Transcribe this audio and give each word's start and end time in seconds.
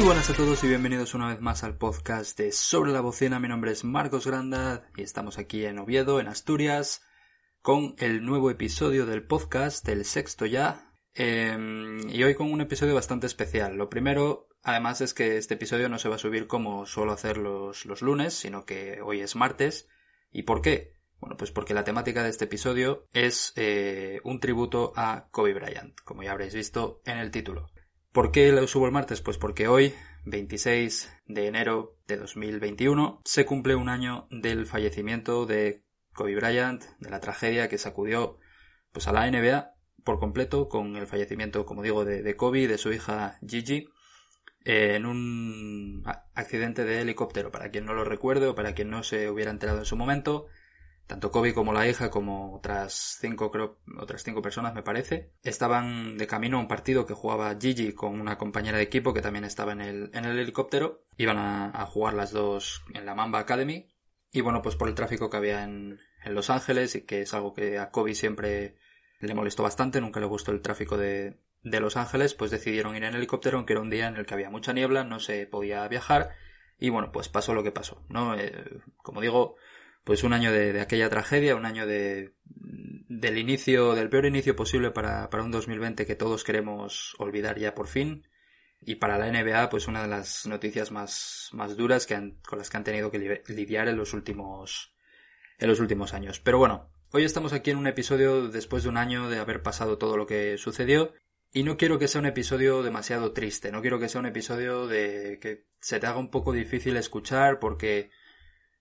Muy 0.00 0.06
buenas 0.06 0.30
a 0.30 0.34
todos 0.34 0.64
y 0.64 0.66
bienvenidos 0.66 1.12
una 1.12 1.28
vez 1.28 1.42
más 1.42 1.62
al 1.62 1.76
podcast 1.76 2.38
de 2.38 2.52
Sobre 2.52 2.90
la 2.90 3.02
Bocina. 3.02 3.38
Mi 3.38 3.48
nombre 3.48 3.72
es 3.72 3.84
Marcos 3.84 4.26
Granda 4.26 4.88
y 4.96 5.02
estamos 5.02 5.36
aquí 5.36 5.66
en 5.66 5.78
Oviedo, 5.78 6.20
en 6.20 6.28
Asturias, 6.28 7.02
con 7.60 7.96
el 7.98 8.24
nuevo 8.24 8.50
episodio 8.50 9.04
del 9.04 9.26
podcast, 9.26 9.86
el 9.90 10.06
sexto 10.06 10.46
ya. 10.46 10.94
Em, 11.12 12.08
y 12.08 12.24
hoy 12.24 12.34
con 12.34 12.50
un 12.50 12.62
episodio 12.62 12.94
bastante 12.94 13.26
especial. 13.26 13.76
Lo 13.76 13.90
primero, 13.90 14.48
además, 14.62 15.02
es 15.02 15.12
que 15.12 15.36
este 15.36 15.52
episodio 15.52 15.90
no 15.90 15.98
se 15.98 16.08
va 16.08 16.14
a 16.14 16.18
subir 16.18 16.46
como 16.46 16.86
suelo 16.86 17.12
hacer 17.12 17.36
los, 17.36 17.84
los 17.84 18.00
lunes, 18.00 18.32
sino 18.32 18.64
que 18.64 19.02
hoy 19.02 19.20
es 19.20 19.36
martes. 19.36 19.86
¿Y 20.32 20.44
por 20.44 20.62
qué? 20.62 20.94
Bueno, 21.18 21.36
pues 21.36 21.50
porque 21.50 21.74
la 21.74 21.84
temática 21.84 22.22
de 22.22 22.30
este 22.30 22.46
episodio 22.46 23.06
es 23.12 23.52
eh, 23.56 24.22
un 24.24 24.40
tributo 24.40 24.94
a 24.96 25.28
Kobe 25.30 25.52
Bryant, 25.52 26.00
como 26.04 26.22
ya 26.22 26.32
habréis 26.32 26.54
visto 26.54 27.02
en 27.04 27.18
el 27.18 27.30
título. 27.30 27.70
¿Por 28.12 28.32
qué 28.32 28.50
lo 28.50 28.66
subo 28.66 28.86
el 28.86 28.92
martes? 28.92 29.20
Pues 29.20 29.38
porque 29.38 29.68
hoy, 29.68 29.94
26 30.24 31.12
de 31.26 31.46
enero 31.46 31.96
de 32.08 32.16
2021, 32.16 33.20
se 33.24 33.46
cumple 33.46 33.76
un 33.76 33.88
año 33.88 34.26
del 34.32 34.66
fallecimiento 34.66 35.46
de 35.46 35.84
Kobe 36.12 36.34
Bryant, 36.34 36.82
de 36.98 37.08
la 37.08 37.20
tragedia 37.20 37.68
que 37.68 37.78
sacudió 37.78 38.38
pues, 38.90 39.06
a 39.06 39.12
la 39.12 39.30
NBA 39.30 39.74
por 40.02 40.18
completo 40.18 40.68
con 40.68 40.96
el 40.96 41.06
fallecimiento, 41.06 41.64
como 41.64 41.82
digo, 41.82 42.04
de, 42.04 42.34
Kobe 42.34 42.62
y 42.62 42.66
de 42.66 42.78
su 42.78 42.92
hija 42.92 43.38
Gigi 43.46 43.86
eh, 44.64 44.96
en 44.96 45.06
un 45.06 46.02
accidente 46.34 46.84
de 46.84 47.02
helicóptero. 47.02 47.52
Para 47.52 47.70
quien 47.70 47.84
no 47.84 47.94
lo 47.94 48.02
recuerde 48.02 48.48
o 48.48 48.56
para 48.56 48.74
quien 48.74 48.90
no 48.90 49.04
se 49.04 49.30
hubiera 49.30 49.52
enterado 49.52 49.78
en 49.78 49.84
su 49.84 49.96
momento, 49.96 50.48
tanto 51.10 51.32
Kobe 51.32 51.52
como 51.52 51.72
la 51.72 51.88
hija, 51.88 52.08
como 52.08 52.54
otras 52.54 53.18
cinco, 53.20 53.50
creo, 53.50 53.80
otras 53.98 54.22
cinco 54.22 54.42
personas, 54.42 54.74
me 54.74 54.84
parece, 54.84 55.32
estaban 55.42 56.16
de 56.16 56.28
camino 56.28 56.56
a 56.56 56.60
un 56.60 56.68
partido 56.68 57.04
que 57.04 57.14
jugaba 57.14 57.56
Gigi 57.60 57.94
con 57.94 58.20
una 58.20 58.38
compañera 58.38 58.78
de 58.78 58.84
equipo 58.84 59.12
que 59.12 59.20
también 59.20 59.44
estaba 59.44 59.72
en 59.72 59.80
el, 59.80 60.10
en 60.14 60.24
el 60.24 60.38
helicóptero. 60.38 61.02
Iban 61.16 61.36
a, 61.36 61.84
jugar 61.86 62.14
las 62.14 62.30
dos 62.30 62.84
en 62.94 63.06
la 63.06 63.16
Mamba 63.16 63.40
Academy. 63.40 63.88
Y 64.30 64.40
bueno, 64.40 64.62
pues 64.62 64.76
por 64.76 64.88
el 64.88 64.94
tráfico 64.94 65.28
que 65.28 65.36
había 65.36 65.64
en, 65.64 65.98
en 66.24 66.34
Los 66.36 66.48
Ángeles 66.48 66.94
y 66.94 67.04
que 67.04 67.22
es 67.22 67.34
algo 67.34 67.54
que 67.54 67.80
a 67.80 67.90
Kobe 67.90 68.14
siempre 68.14 68.76
le 69.18 69.34
molestó 69.34 69.64
bastante, 69.64 70.00
nunca 70.00 70.20
le 70.20 70.26
gustó 70.26 70.52
el 70.52 70.62
tráfico 70.62 70.96
de, 70.96 71.40
de 71.64 71.80
Los 71.80 71.96
Ángeles, 71.96 72.34
pues 72.34 72.52
decidieron 72.52 72.94
ir 72.94 73.02
en 73.02 73.16
helicóptero, 73.16 73.56
aunque 73.56 73.72
era 73.72 73.82
un 73.82 73.90
día 73.90 74.06
en 74.06 74.14
el 74.14 74.26
que 74.26 74.34
había 74.34 74.48
mucha 74.48 74.72
niebla, 74.72 75.02
no 75.02 75.18
se 75.18 75.44
podía 75.48 75.88
viajar, 75.88 76.30
y 76.78 76.88
bueno, 76.88 77.10
pues 77.10 77.28
pasó 77.28 77.52
lo 77.52 77.64
que 77.64 77.72
pasó, 77.72 78.04
¿no? 78.08 78.36
Eh, 78.36 78.80
como 78.96 79.20
digo, 79.20 79.56
pues 80.04 80.24
un 80.24 80.32
año 80.32 80.52
de, 80.52 80.80
aquella 80.80 81.10
tragedia, 81.10 81.56
un 81.56 81.66
año 81.66 81.86
de, 81.86 82.34
del 82.44 83.38
inicio, 83.38 83.94
del 83.94 84.08
peor 84.08 84.26
inicio 84.26 84.56
posible 84.56 84.90
para, 84.90 85.30
para 85.30 85.42
un 85.42 85.50
2020 85.50 86.06
que 86.06 86.16
todos 86.16 86.44
queremos 86.44 87.14
olvidar 87.18 87.58
ya 87.58 87.74
por 87.74 87.86
fin. 87.86 88.26
Y 88.82 88.94
para 88.94 89.18
la 89.18 89.30
NBA, 89.30 89.68
pues 89.68 89.88
una 89.88 90.02
de 90.02 90.08
las 90.08 90.46
noticias 90.46 90.90
más, 90.90 91.50
más 91.52 91.76
duras 91.76 92.06
que 92.06 92.14
han, 92.14 92.40
con 92.48 92.58
las 92.58 92.70
que 92.70 92.78
han 92.78 92.84
tenido 92.84 93.10
que 93.10 93.42
lidiar 93.48 93.88
en 93.88 93.96
los 93.96 94.14
últimos, 94.14 94.94
en 95.58 95.68
los 95.68 95.80
últimos 95.80 96.14
años. 96.14 96.40
Pero 96.40 96.58
bueno, 96.58 96.90
hoy 97.12 97.24
estamos 97.24 97.52
aquí 97.52 97.70
en 97.70 97.76
un 97.76 97.86
episodio 97.86 98.48
después 98.48 98.84
de 98.84 98.88
un 98.88 98.96
año 98.96 99.28
de 99.28 99.38
haber 99.38 99.62
pasado 99.62 99.98
todo 99.98 100.16
lo 100.16 100.26
que 100.26 100.56
sucedió. 100.56 101.12
Y 101.52 101.64
no 101.64 101.76
quiero 101.76 101.98
que 101.98 102.08
sea 102.08 102.20
un 102.20 102.26
episodio 102.26 102.82
demasiado 102.82 103.32
triste, 103.32 103.72
no 103.72 103.80
quiero 103.80 103.98
que 103.98 104.08
sea 104.08 104.20
un 104.20 104.26
episodio 104.26 104.86
de 104.86 105.40
que 105.42 105.66
se 105.80 105.98
te 105.98 106.06
haga 106.06 106.18
un 106.18 106.30
poco 106.30 106.52
difícil 106.52 106.96
escuchar 106.96 107.58
porque 107.58 108.10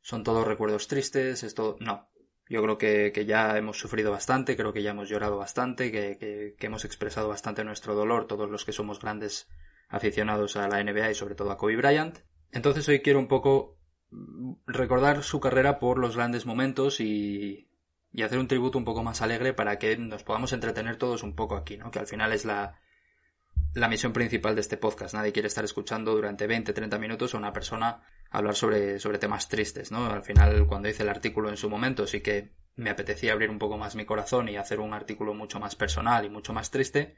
son 0.01 0.23
todos 0.23 0.47
recuerdos 0.47 0.87
tristes, 0.87 1.43
esto 1.43 1.77
no. 1.79 2.09
Yo 2.47 2.63
creo 2.63 2.77
que, 2.77 3.11
que 3.13 3.25
ya 3.25 3.57
hemos 3.57 3.77
sufrido 3.77 4.11
bastante, 4.11 4.57
creo 4.57 4.73
que 4.73 4.81
ya 4.81 4.91
hemos 4.91 5.07
llorado 5.07 5.37
bastante, 5.37 5.91
que, 5.91 6.17
que, 6.17 6.55
que, 6.57 6.65
hemos 6.65 6.83
expresado 6.83 7.27
bastante 7.27 7.63
nuestro 7.63 7.93
dolor, 7.93 8.25
todos 8.25 8.49
los 8.49 8.65
que 8.65 8.71
somos 8.71 8.99
grandes 8.99 9.47
aficionados 9.87 10.55
a 10.55 10.67
la 10.67 10.83
NBA 10.83 11.11
y 11.11 11.15
sobre 11.15 11.35
todo 11.35 11.51
a 11.51 11.57
Kobe 11.57 11.75
Bryant. 11.75 12.19
Entonces 12.51 12.87
hoy 12.89 13.01
quiero 13.01 13.19
un 13.19 13.27
poco 13.27 13.77
recordar 14.65 15.23
su 15.23 15.39
carrera 15.39 15.77
por 15.77 15.99
los 15.99 16.15
grandes 16.15 16.47
momentos 16.47 16.99
y, 16.99 17.69
y 18.11 18.23
hacer 18.23 18.39
un 18.39 18.47
tributo 18.47 18.77
un 18.77 18.85
poco 18.85 19.03
más 19.03 19.21
alegre 19.21 19.53
para 19.53 19.77
que 19.77 19.97
nos 19.97 20.23
podamos 20.23 20.51
entretener 20.53 20.97
todos 20.97 21.21
un 21.21 21.35
poco 21.35 21.55
aquí, 21.55 21.77
¿no? 21.77 21.91
Que 21.91 21.99
al 21.99 22.07
final 22.07 22.33
es 22.33 22.45
la, 22.45 22.79
la 23.73 23.87
misión 23.87 24.13
principal 24.13 24.55
de 24.55 24.61
este 24.61 24.77
podcast. 24.77 25.13
Nadie 25.13 25.31
quiere 25.31 25.47
estar 25.47 25.63
escuchando 25.63 26.15
durante 26.15 26.47
20, 26.47 26.73
30 26.73 26.97
minutos 26.97 27.33
a 27.33 27.37
una 27.37 27.53
persona 27.53 28.01
hablar 28.31 28.55
sobre, 28.55 28.99
sobre 28.99 29.19
temas 29.19 29.47
tristes, 29.47 29.91
¿no? 29.91 30.05
Al 30.07 30.23
final, 30.23 30.65
cuando 30.67 30.89
hice 30.89 31.03
el 31.03 31.09
artículo 31.09 31.49
en 31.49 31.57
su 31.57 31.69
momento, 31.69 32.07
sí 32.07 32.21
que 32.21 32.53
me 32.75 32.89
apetecía 32.89 33.33
abrir 33.33 33.49
un 33.49 33.59
poco 33.59 33.77
más 33.77 33.95
mi 33.95 34.05
corazón 34.05 34.49
y 34.49 34.57
hacer 34.57 34.79
un 34.79 34.93
artículo 34.93 35.33
mucho 35.33 35.59
más 35.59 35.75
personal 35.75 36.25
y 36.25 36.29
mucho 36.29 36.53
más 36.53 36.71
triste, 36.71 37.17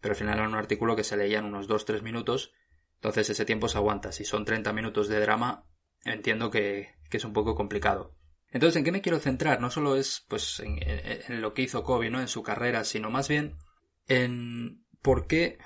pero 0.00 0.12
al 0.12 0.18
final 0.18 0.38
era 0.38 0.48
un 0.48 0.54
artículo 0.54 0.94
que 0.94 1.04
se 1.04 1.16
leía 1.16 1.38
en 1.38 1.46
unos 1.46 1.68
2-3 1.68 2.02
minutos, 2.02 2.52
entonces 2.96 3.30
ese 3.30 3.44
tiempo 3.44 3.68
se 3.68 3.78
aguanta. 3.78 4.12
Si 4.12 4.24
son 4.24 4.44
30 4.44 4.72
minutos 4.72 5.08
de 5.08 5.20
drama, 5.20 5.64
entiendo 6.04 6.50
que, 6.50 6.94
que 7.10 7.16
es 7.16 7.24
un 7.24 7.32
poco 7.32 7.54
complicado. 7.54 8.14
Entonces, 8.50 8.76
¿en 8.76 8.84
qué 8.84 8.92
me 8.92 9.02
quiero 9.02 9.18
centrar? 9.18 9.60
No 9.60 9.70
solo 9.70 9.96
es, 9.96 10.24
pues, 10.28 10.60
en, 10.60 10.78
en 10.80 11.42
lo 11.42 11.52
que 11.52 11.62
hizo 11.62 11.84
Kobe, 11.84 12.10
¿no? 12.10 12.20
En 12.20 12.28
su 12.28 12.42
carrera, 12.42 12.84
sino 12.84 13.10
más 13.10 13.28
bien 13.28 13.58
en 14.06 14.84
por 15.02 15.26
qué 15.26 15.58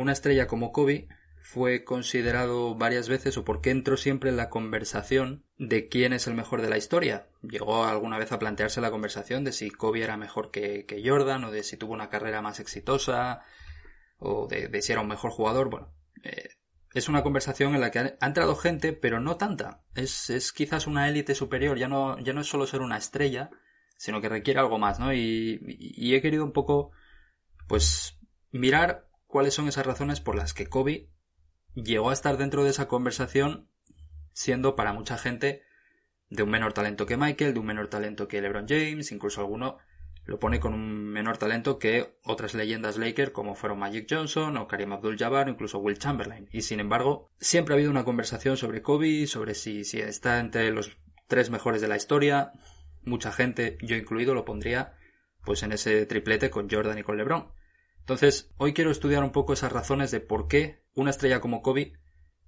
una 0.00 0.12
estrella 0.12 0.46
como 0.46 0.72
Kobe 0.72 1.08
fue 1.42 1.84
considerado 1.84 2.74
varias 2.76 3.08
veces 3.08 3.36
o 3.36 3.44
por 3.44 3.60
qué 3.60 3.70
entró 3.70 3.96
siempre 3.96 4.30
en 4.30 4.36
la 4.36 4.50
conversación 4.50 5.44
de 5.58 5.88
quién 5.88 6.12
es 6.12 6.26
el 6.26 6.34
mejor 6.34 6.62
de 6.62 6.70
la 6.70 6.76
historia. 6.76 7.26
Llegó 7.42 7.84
alguna 7.84 8.18
vez 8.18 8.30
a 8.30 8.38
plantearse 8.38 8.80
la 8.80 8.90
conversación 8.90 9.42
de 9.42 9.52
si 9.52 9.70
Kobe 9.70 10.02
era 10.02 10.16
mejor 10.16 10.50
que, 10.50 11.02
Jordan 11.04 11.44
o 11.44 11.50
de 11.50 11.64
si 11.64 11.76
tuvo 11.76 11.92
una 11.92 12.08
carrera 12.08 12.40
más 12.40 12.60
exitosa 12.60 13.42
o 14.18 14.46
de, 14.46 14.80
si 14.80 14.92
era 14.92 15.00
un 15.00 15.08
mejor 15.08 15.32
jugador. 15.32 15.70
Bueno, 15.70 15.92
eh, 16.22 16.50
es 16.94 17.08
una 17.08 17.22
conversación 17.22 17.74
en 17.74 17.80
la 17.80 17.90
que 17.90 17.98
ha, 17.98 18.16
entrado 18.20 18.54
gente, 18.54 18.92
pero 18.92 19.18
no 19.18 19.36
tanta. 19.36 19.82
Es, 19.94 20.30
es 20.30 20.52
quizás 20.52 20.86
una 20.86 21.08
élite 21.08 21.34
superior, 21.34 21.78
ya 21.78 21.88
no, 21.88 22.18
ya 22.20 22.32
no 22.32 22.42
es 22.42 22.46
solo 22.46 22.66
ser 22.66 22.80
una 22.80 22.96
estrella, 22.96 23.50
sino 23.96 24.20
que 24.20 24.28
requiere 24.28 24.60
algo 24.60 24.78
más, 24.78 25.00
¿no? 25.00 25.12
Y, 25.12 25.60
y 25.66 26.14
he 26.14 26.22
querido 26.22 26.44
un 26.44 26.52
poco, 26.52 26.92
pues, 27.66 28.18
mirar 28.52 29.09
cuáles 29.30 29.54
son 29.54 29.68
esas 29.68 29.86
razones 29.86 30.20
por 30.20 30.36
las 30.36 30.52
que 30.52 30.66
Kobe 30.66 31.08
llegó 31.74 32.10
a 32.10 32.12
estar 32.12 32.36
dentro 32.36 32.64
de 32.64 32.70
esa 32.70 32.88
conversación 32.88 33.70
siendo 34.32 34.76
para 34.76 34.92
mucha 34.92 35.16
gente 35.16 35.62
de 36.28 36.42
un 36.42 36.50
menor 36.50 36.72
talento 36.72 37.06
que 37.06 37.16
Michael, 37.16 37.54
de 37.54 37.60
un 37.60 37.66
menor 37.66 37.88
talento 37.88 38.28
que 38.28 38.40
LeBron 38.40 38.66
James, 38.68 39.12
incluso 39.12 39.40
alguno 39.40 39.78
lo 40.24 40.38
pone 40.38 40.60
con 40.60 40.74
un 40.74 41.08
menor 41.08 41.38
talento 41.38 41.78
que 41.78 42.18
otras 42.22 42.54
leyendas 42.54 42.98
Laker 42.98 43.32
como 43.32 43.54
fueron 43.54 43.78
Magic 43.78 44.06
Johnson 44.08 44.56
o 44.56 44.68
Karim 44.68 44.92
Abdul-Jabbar 44.92 45.48
o 45.48 45.50
incluso 45.50 45.78
Will 45.78 45.98
Chamberlain. 45.98 46.48
Y 46.52 46.62
sin 46.62 46.78
embargo, 46.78 47.30
siempre 47.40 47.74
ha 47.74 47.76
habido 47.76 47.90
una 47.90 48.04
conversación 48.04 48.56
sobre 48.56 48.82
Kobe, 48.82 49.26
sobre 49.26 49.54
si, 49.54 49.84
si 49.84 49.98
está 49.98 50.38
entre 50.38 50.70
los 50.70 50.96
tres 51.26 51.50
mejores 51.50 51.80
de 51.80 51.88
la 51.88 51.96
historia. 51.96 52.52
Mucha 53.02 53.32
gente, 53.32 53.78
yo 53.82 53.96
incluido, 53.96 54.34
lo 54.34 54.44
pondría 54.44 54.94
pues 55.44 55.62
en 55.62 55.72
ese 55.72 56.04
triplete 56.06 56.50
con 56.50 56.68
Jordan 56.68 56.98
y 56.98 57.02
con 57.02 57.16
LeBron. 57.16 57.50
Entonces, 58.00 58.50
hoy 58.56 58.72
quiero 58.72 58.90
estudiar 58.90 59.22
un 59.22 59.32
poco 59.32 59.52
esas 59.52 59.72
razones 59.72 60.10
de 60.10 60.20
por 60.20 60.48
qué 60.48 60.82
una 60.94 61.10
estrella 61.10 61.40
como 61.40 61.62
Kobe 61.62 61.94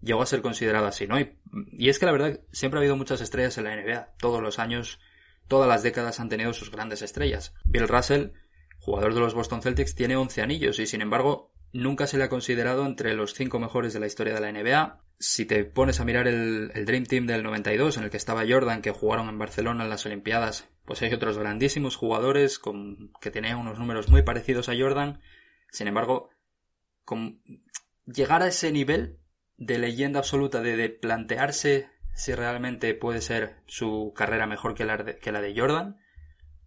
llegó 0.01 0.23
a 0.23 0.27
ser 0.27 0.43
considerada 0.43 0.89
así, 0.89 1.07
¿no? 1.07 1.19
Y, 1.19 1.89
es 1.89 1.99
que 1.99 2.07
la 2.07 2.13
verdad, 2.13 2.41
siempre 2.53 2.79
ha 2.79 2.81
habido 2.81 2.97
muchas 2.97 3.21
estrellas 3.21 3.57
en 3.59 3.65
la 3.65 3.77
NBA. 3.77 4.15
Todos 4.19 4.43
los 4.43 4.59
años, 4.59 4.99
todas 5.49 5.69
las 5.69 5.83
décadas 5.83 6.21
han 6.21 6.29
tenido 6.29 6.53
sus 6.53 6.71
grandes 6.71 7.03
estrellas. 7.03 7.55
Bill 7.65 7.89
Russell, 7.89 8.31
jugador 8.79 9.15
de 9.15 9.21
los 9.21 9.35
Boston 9.35 9.63
Celtics, 9.63 9.95
tiene 9.95 10.17
11 10.17 10.43
anillos 10.43 10.79
y 10.79 10.87
sin 10.87 11.01
embargo 11.01 11.53
nunca 11.73 12.07
se 12.07 12.19
le 12.19 12.25
ha 12.25 12.29
considerado 12.29 12.85
entre 12.85 13.15
los 13.15 13.33
cinco 13.33 13.59
mejores 13.59 13.95
de 13.95 14.01
la 14.01 14.07
historia 14.07 14.35
de 14.35 14.41
la 14.41 14.53
NBA. 14.53 15.01
Si 15.19 15.47
te 15.47 15.65
pones 15.65 16.01
a 16.01 16.05
mirar 16.05 16.27
el, 16.27 16.73
el, 16.75 16.85
Dream 16.85 17.05
Team 17.05 17.27
del 17.27 17.45
92, 17.45 17.97
en 17.97 18.05
el 18.05 18.11
que 18.11 18.17
estaba 18.17 18.45
Jordan, 18.47 18.83
que 18.83 18.91
jugaron 18.91 19.29
en 19.29 19.39
Barcelona 19.39 19.85
en 19.85 19.91
las 19.91 20.05
Olimpiadas, 20.05 20.69
pues 20.85 21.01
hay 21.03 21.13
otros 21.15 21.39
grandísimos 21.39 21.97
jugadores 21.97 22.59
con, 22.59 23.13
que 23.21 23.31
tenían 23.31 23.59
unos 23.59 23.79
números 23.79 24.09
muy 24.09 24.23
parecidos 24.23 24.69
a 24.69 24.75
Jordan 24.77 25.21
sin 25.73 25.89
embargo, 25.89 26.31
llegar 28.07 28.43
a 28.43 28.49
ese 28.49 28.71
nivel 28.71 29.19
de 29.57 29.79
leyenda 29.79 30.21
absoluta, 30.21 30.61
de, 30.61 30.89
plantearse 30.91 31.91
si 32.15 32.35
realmente 32.35 32.95
puede 32.95 33.23
ser 33.23 33.63
su 33.67 34.13
carrera 34.15 34.47
mejor 34.47 34.75
que 34.75 34.85
la, 34.85 34.99
de, 34.99 35.15
de 35.15 35.55
Jordan, 35.57 35.99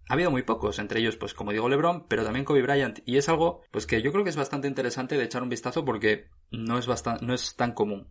ha 0.10 0.14
habido 0.14 0.32
muy 0.32 0.44
pocos, 0.44 0.80
entre 0.80 1.00
ellos, 1.00 1.18
pues 1.18 1.34
como 1.34 1.52
digo, 1.52 1.70
LeBron, 1.70 2.08
pero 2.08 2.24
también 2.24 2.46
Kobe 2.46 2.62
Bryant, 2.62 3.00
y 3.06 3.18
es 3.18 3.30
algo, 3.30 3.62
pues 3.72 3.86
que 3.86 4.02
yo 4.02 4.12
creo 4.12 4.24
que 4.24 4.30
es 4.32 4.36
bastante 4.36 4.68
interesante 4.68 5.18
de 5.18 5.24
echar 5.24 5.44
un 5.44 5.50
vistazo 5.50 5.86
porque 5.86 6.30
no 6.52 6.78
es, 6.78 6.88
no 7.22 7.34
es 7.34 7.56
tan 7.56 7.74
común. 7.74 8.08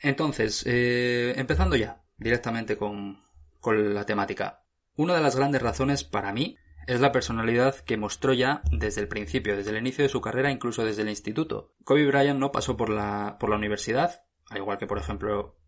Entonces, 0.00 0.64
eh, 0.66 1.34
empezando 1.36 1.76
ya, 1.76 2.02
directamente 2.16 2.76
con, 2.76 3.22
con 3.60 3.94
la 3.94 4.04
temática. 4.04 4.64
Una 4.96 5.14
de 5.14 5.22
las 5.22 5.36
grandes 5.36 5.62
razones 5.62 6.04
para 6.04 6.32
mí 6.32 6.56
es 6.86 7.00
la 7.00 7.12
personalidad 7.12 7.76
que 7.76 7.96
mostró 7.96 8.32
ya 8.32 8.62
desde 8.70 9.00
el 9.00 9.08
principio, 9.08 9.56
desde 9.56 9.70
el 9.70 9.78
inicio 9.78 10.02
de 10.02 10.08
su 10.08 10.20
carrera, 10.20 10.50
incluso 10.50 10.84
desde 10.84 11.02
el 11.02 11.08
instituto. 11.08 11.74
Kobe 11.84 12.06
Bryant 12.06 12.38
no 12.38 12.52
pasó 12.52 12.76
por 12.76 12.88
la, 12.88 13.36
por 13.38 13.50
la 13.50 13.56
universidad, 13.56 14.24
al 14.50 14.58
igual 14.58 14.78
que 14.78 14.86
por 14.86 14.98
ejemplo 14.98 15.58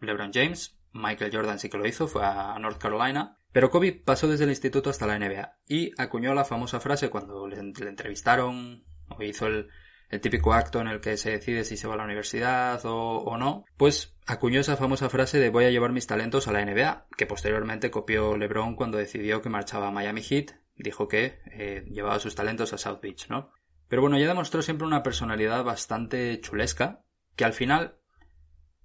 LeBron 0.00 0.32
James, 0.32 0.78
Michael 0.92 1.34
Jordan 1.34 1.58
sí 1.58 1.68
que 1.68 1.78
lo 1.78 1.86
hizo, 1.86 2.06
fue 2.06 2.24
a 2.24 2.58
North 2.58 2.78
Carolina, 2.78 3.38
pero 3.52 3.70
Kobe 3.70 3.92
pasó 3.92 4.28
desde 4.28 4.44
el 4.44 4.50
instituto 4.50 4.90
hasta 4.90 5.06
la 5.06 5.18
NBA 5.18 5.58
y 5.66 5.92
acuñó 5.96 6.34
la 6.34 6.44
famosa 6.44 6.80
frase 6.80 7.08
cuando 7.08 7.46
le, 7.46 7.58
entrevistaron 7.58 8.84
o 9.08 9.22
hizo 9.22 9.46
el, 9.46 9.68
el 10.10 10.20
típico 10.20 10.52
acto 10.54 10.80
en 10.80 10.88
el 10.88 11.00
que 11.00 11.16
se 11.16 11.30
decide 11.30 11.64
si 11.64 11.76
se 11.76 11.86
va 11.86 11.94
a 11.94 11.96
la 11.96 12.04
universidad 12.04 12.84
o, 12.84 13.18
o, 13.18 13.36
no, 13.36 13.64
pues 13.76 14.16
acuñó 14.26 14.60
esa 14.60 14.76
famosa 14.76 15.08
frase 15.08 15.38
de 15.38 15.50
voy 15.50 15.66
a 15.66 15.70
llevar 15.70 15.92
mis 15.92 16.06
talentos 16.06 16.48
a 16.48 16.52
la 16.52 16.64
NBA, 16.64 17.06
que 17.16 17.26
posteriormente 17.26 17.90
copió 17.90 18.36
LeBron 18.36 18.74
cuando 18.74 18.98
decidió 18.98 19.40
que 19.40 19.50
marchaba 19.50 19.88
a 19.88 19.92
Miami 19.92 20.22
Heat, 20.22 20.52
dijo 20.76 21.08
que 21.08 21.40
eh, 21.52 21.84
llevaba 21.90 22.20
sus 22.20 22.34
talentos 22.34 22.72
a 22.72 22.78
South 22.78 23.00
Beach, 23.00 23.28
¿no? 23.28 23.52
Pero 23.88 24.02
bueno, 24.02 24.18
ya 24.18 24.26
demostró 24.26 24.62
siempre 24.62 24.86
una 24.86 25.02
personalidad 25.02 25.62
bastante 25.62 26.40
chulesca, 26.40 27.04
que 27.36 27.44
al 27.44 27.52
final, 27.52 27.98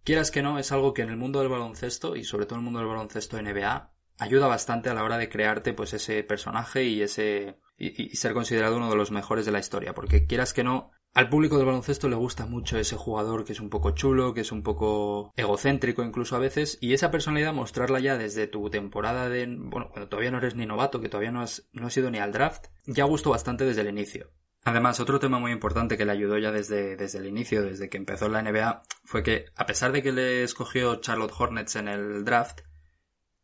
quieras 0.03 0.31
que 0.31 0.41
no, 0.44 0.59
es 0.59 0.71
algo 0.71 0.94
que 0.94 1.01
en 1.01 1.09
el 1.09 1.18
mundo 1.18 1.39
del 1.39 1.50
baloncesto, 1.50 2.15
y 2.15 2.24
sobre 2.24 2.45
todo 2.45 2.56
en 2.56 2.62
el 2.62 2.65
mundo 2.65 2.80
del 2.80 2.89
baloncesto 2.89 3.41
NBA, 3.41 3.94
ayuda 4.19 4.47
bastante 4.47 4.89
a 4.89 4.94
la 4.94 5.03
hora 5.03 5.18
de 5.18 5.30
crearte 5.30 5.74
pues 5.74 5.94
ese 5.94 6.24
personaje 6.24 6.83
y 6.83 7.01
ese 7.01 7.57
y, 7.77 8.15
ser 8.18 8.33
considerado 8.33 8.75
uno 8.75 8.89
de 8.89 8.97
los 8.97 9.12
mejores 9.12 9.45
de 9.45 9.53
la 9.53 9.59
historia 9.59 9.94
porque 9.94 10.27
quieras 10.27 10.53
que 10.53 10.63
no 10.63 10.91
al 11.13 11.29
público 11.29 11.57
del 11.57 11.65
baloncesto 11.65 12.07
le 12.07 12.15
gusta 12.15 12.45
mucho 12.45 12.77
ese 12.77 12.95
jugador 12.95 13.44
que 13.44 13.53
es 13.53 13.59
un 13.59 13.69
poco 13.69 13.91
chulo, 13.91 14.33
que 14.33 14.41
es 14.41 14.51
un 14.51 14.63
poco 14.63 15.33
egocéntrico 15.35 16.03
incluso 16.03 16.35
a 16.35 16.39
veces, 16.39 16.77
y 16.81 16.94
esa 16.94 17.11
personalidad 17.11 17.53
mostrarla 17.53 18.00
ya 18.00 18.17
desde 18.17 18.47
tu 18.47 18.69
temporada 18.69 19.27
de, 19.29 19.47
bueno, 19.47 19.89
cuando 19.89 20.07
todavía 20.07 20.31
no 20.31 20.38
eres 20.38 20.56
ni 20.56 20.65
novato, 20.65 21.01
que 21.01 21.09
todavía 21.09 21.31
no 21.31 21.41
has, 21.41 21.67
no 21.73 21.88
has 21.88 21.97
ido 21.97 22.11
ni 22.11 22.19
al 22.19 22.31
draft, 22.31 22.67
ya 22.85 23.06
gustó 23.06 23.31
bastante 23.31 23.65
desde 23.65 23.81
el 23.81 23.89
inicio. 23.89 24.31
Además, 24.63 25.00
otro 25.00 25.19
tema 25.19 25.39
muy 25.39 25.51
importante 25.51 25.97
que 25.97 26.06
le 26.06 26.11
ayudó 26.11 26.38
ya 26.38 26.51
desde, 26.51 26.95
desde 26.97 27.19
el 27.19 27.27
inicio, 27.27 27.63
desde 27.63 27.89
que 27.89 27.97
empezó 27.97 28.27
la 28.27 28.41
NBA, 28.41 28.83
fue 29.05 29.23
que, 29.23 29.45
a 29.55 29.65
pesar 29.65 29.91
de 29.91 30.03
que 30.03 30.12
le 30.12 30.44
escogió 30.44 30.97
Charlotte 30.97 31.33
Hornets 31.38 31.77
en 31.77 31.88
el 31.88 32.25
draft, 32.25 32.62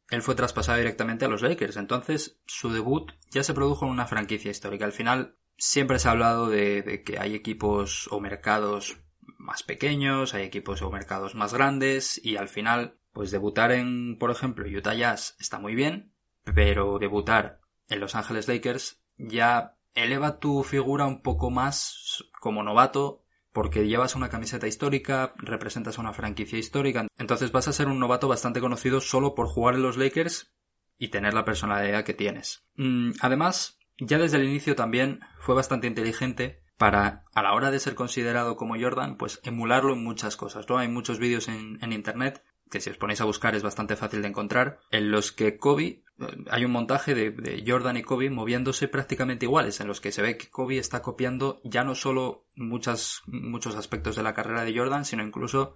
él 0.09 0.21
fue 0.21 0.35
traspasado 0.35 0.77
directamente 0.77 1.25
a 1.25 1.29
los 1.29 1.41
Lakers. 1.41 1.77
Entonces, 1.77 2.39
su 2.45 2.71
debut 2.71 3.11
ya 3.31 3.43
se 3.43 3.53
produjo 3.53 3.85
en 3.85 3.91
una 3.91 4.05
franquicia 4.05 4.51
histórica. 4.51 4.85
Al 4.85 4.91
final, 4.91 5.37
siempre 5.57 5.99
se 5.99 6.07
ha 6.07 6.11
hablado 6.11 6.49
de, 6.49 7.03
que 7.05 7.19
hay 7.19 7.35
equipos 7.35 8.07
o 8.11 8.19
mercados 8.19 8.97
más 9.37 9.63
pequeños, 9.63 10.33
hay 10.33 10.43
equipos 10.43 10.81
o 10.81 10.91
mercados 10.91 11.35
más 11.35 11.53
grandes, 11.53 12.19
y 12.23 12.37
al 12.37 12.49
final, 12.49 12.97
pues 13.13 13.31
debutar 13.31 13.71
en, 13.71 14.17
por 14.17 14.31
ejemplo, 14.31 14.65
Utah 14.67 14.95
Jazz 14.95 15.35
está 15.39 15.59
muy 15.59 15.75
bien, 15.75 16.13
pero 16.43 16.99
debutar 16.99 17.59
en 17.89 17.99
Los 17.99 18.15
Ángeles 18.15 18.47
Lakers 18.47 19.01
ya 19.17 19.77
eleva 19.93 20.39
tu 20.39 20.63
figura 20.63 21.05
un 21.05 21.21
poco 21.21 21.49
más 21.49 22.25
como 22.39 22.63
novato 22.63 23.21
porque 23.53 23.87
llevas 23.87 24.15
una 24.15 24.27
camiseta 24.27 24.67
histórica, 24.67 25.33
representas 25.37 25.97
una 25.97 26.11
franquicia 26.11 26.59
histórica, 26.59 27.07
entonces 27.17 27.53
vas 27.53 27.69
a 27.69 27.73
ser 27.73 27.87
un 27.87 27.99
novato 27.99 28.27
bastante 28.27 28.59
conocido 28.59 28.99
solo 28.99 29.33
por 29.33 29.47
jugar 29.47 29.75
en 29.75 29.83
los 29.83 29.95
Lakers 29.95 30.53
y 30.97 31.07
tener 31.07 31.33
la 31.33 31.45
personalidad 31.45 32.03
que 32.03 32.13
tienes. 32.13 32.65
Mm, 32.75 33.11
además, 33.21 33.79
ya 33.99 34.17
desde 34.17 34.37
el 34.37 34.45
inicio 34.45 34.75
también 34.75 35.21
fue 35.39 35.55
bastante 35.55 35.87
inteligente 35.87 36.63
para, 36.77 37.23
a 37.33 37.41
la 37.41 37.53
hora 37.53 37.71
de 37.71 37.79
ser 37.79 37.95
considerado 37.95 38.55
como 38.57 38.79
Jordan, 38.79 39.17
pues 39.17 39.39
emularlo 39.43 39.93
en 39.93 40.03
muchas 40.03 40.35
cosas, 40.35 40.67
¿no? 40.67 40.77
Hay 40.77 40.89
muchos 40.89 41.19
vídeos 41.19 41.47
en, 41.47 41.77
en 41.81 41.93
internet 41.93 42.43
que 42.69 42.81
si 42.81 42.89
os 42.89 42.97
ponéis 42.97 43.21
a 43.21 43.25
buscar 43.25 43.55
es 43.55 43.63
bastante 43.63 43.95
fácil 43.95 44.21
de 44.21 44.27
encontrar, 44.27 44.79
en 44.91 45.11
los 45.11 45.31
que 45.31 45.57
Kobe, 45.57 46.03
hay 46.49 46.65
un 46.65 46.71
montaje 46.71 47.13
de, 47.13 47.63
Jordan 47.65 47.97
y 47.97 48.03
Kobe 48.03 48.29
moviéndose 48.29 48.87
prácticamente 48.87 49.45
iguales, 49.45 49.79
en 49.79 49.87
los 49.87 50.01
que 50.01 50.11
se 50.11 50.21
ve 50.21 50.37
que 50.37 50.49
Kobe 50.49 50.77
está 50.77 51.01
copiando 51.01 51.61
ya 51.63 51.83
no 51.83 51.95
solo 51.95 52.47
muchas, 52.55 53.21
muchos 53.27 53.75
aspectos 53.75 54.15
de 54.15 54.23
la 54.23 54.33
carrera 54.33 54.63
de 54.63 54.75
Jordan, 54.75 55.05
sino 55.05 55.23
incluso 55.23 55.75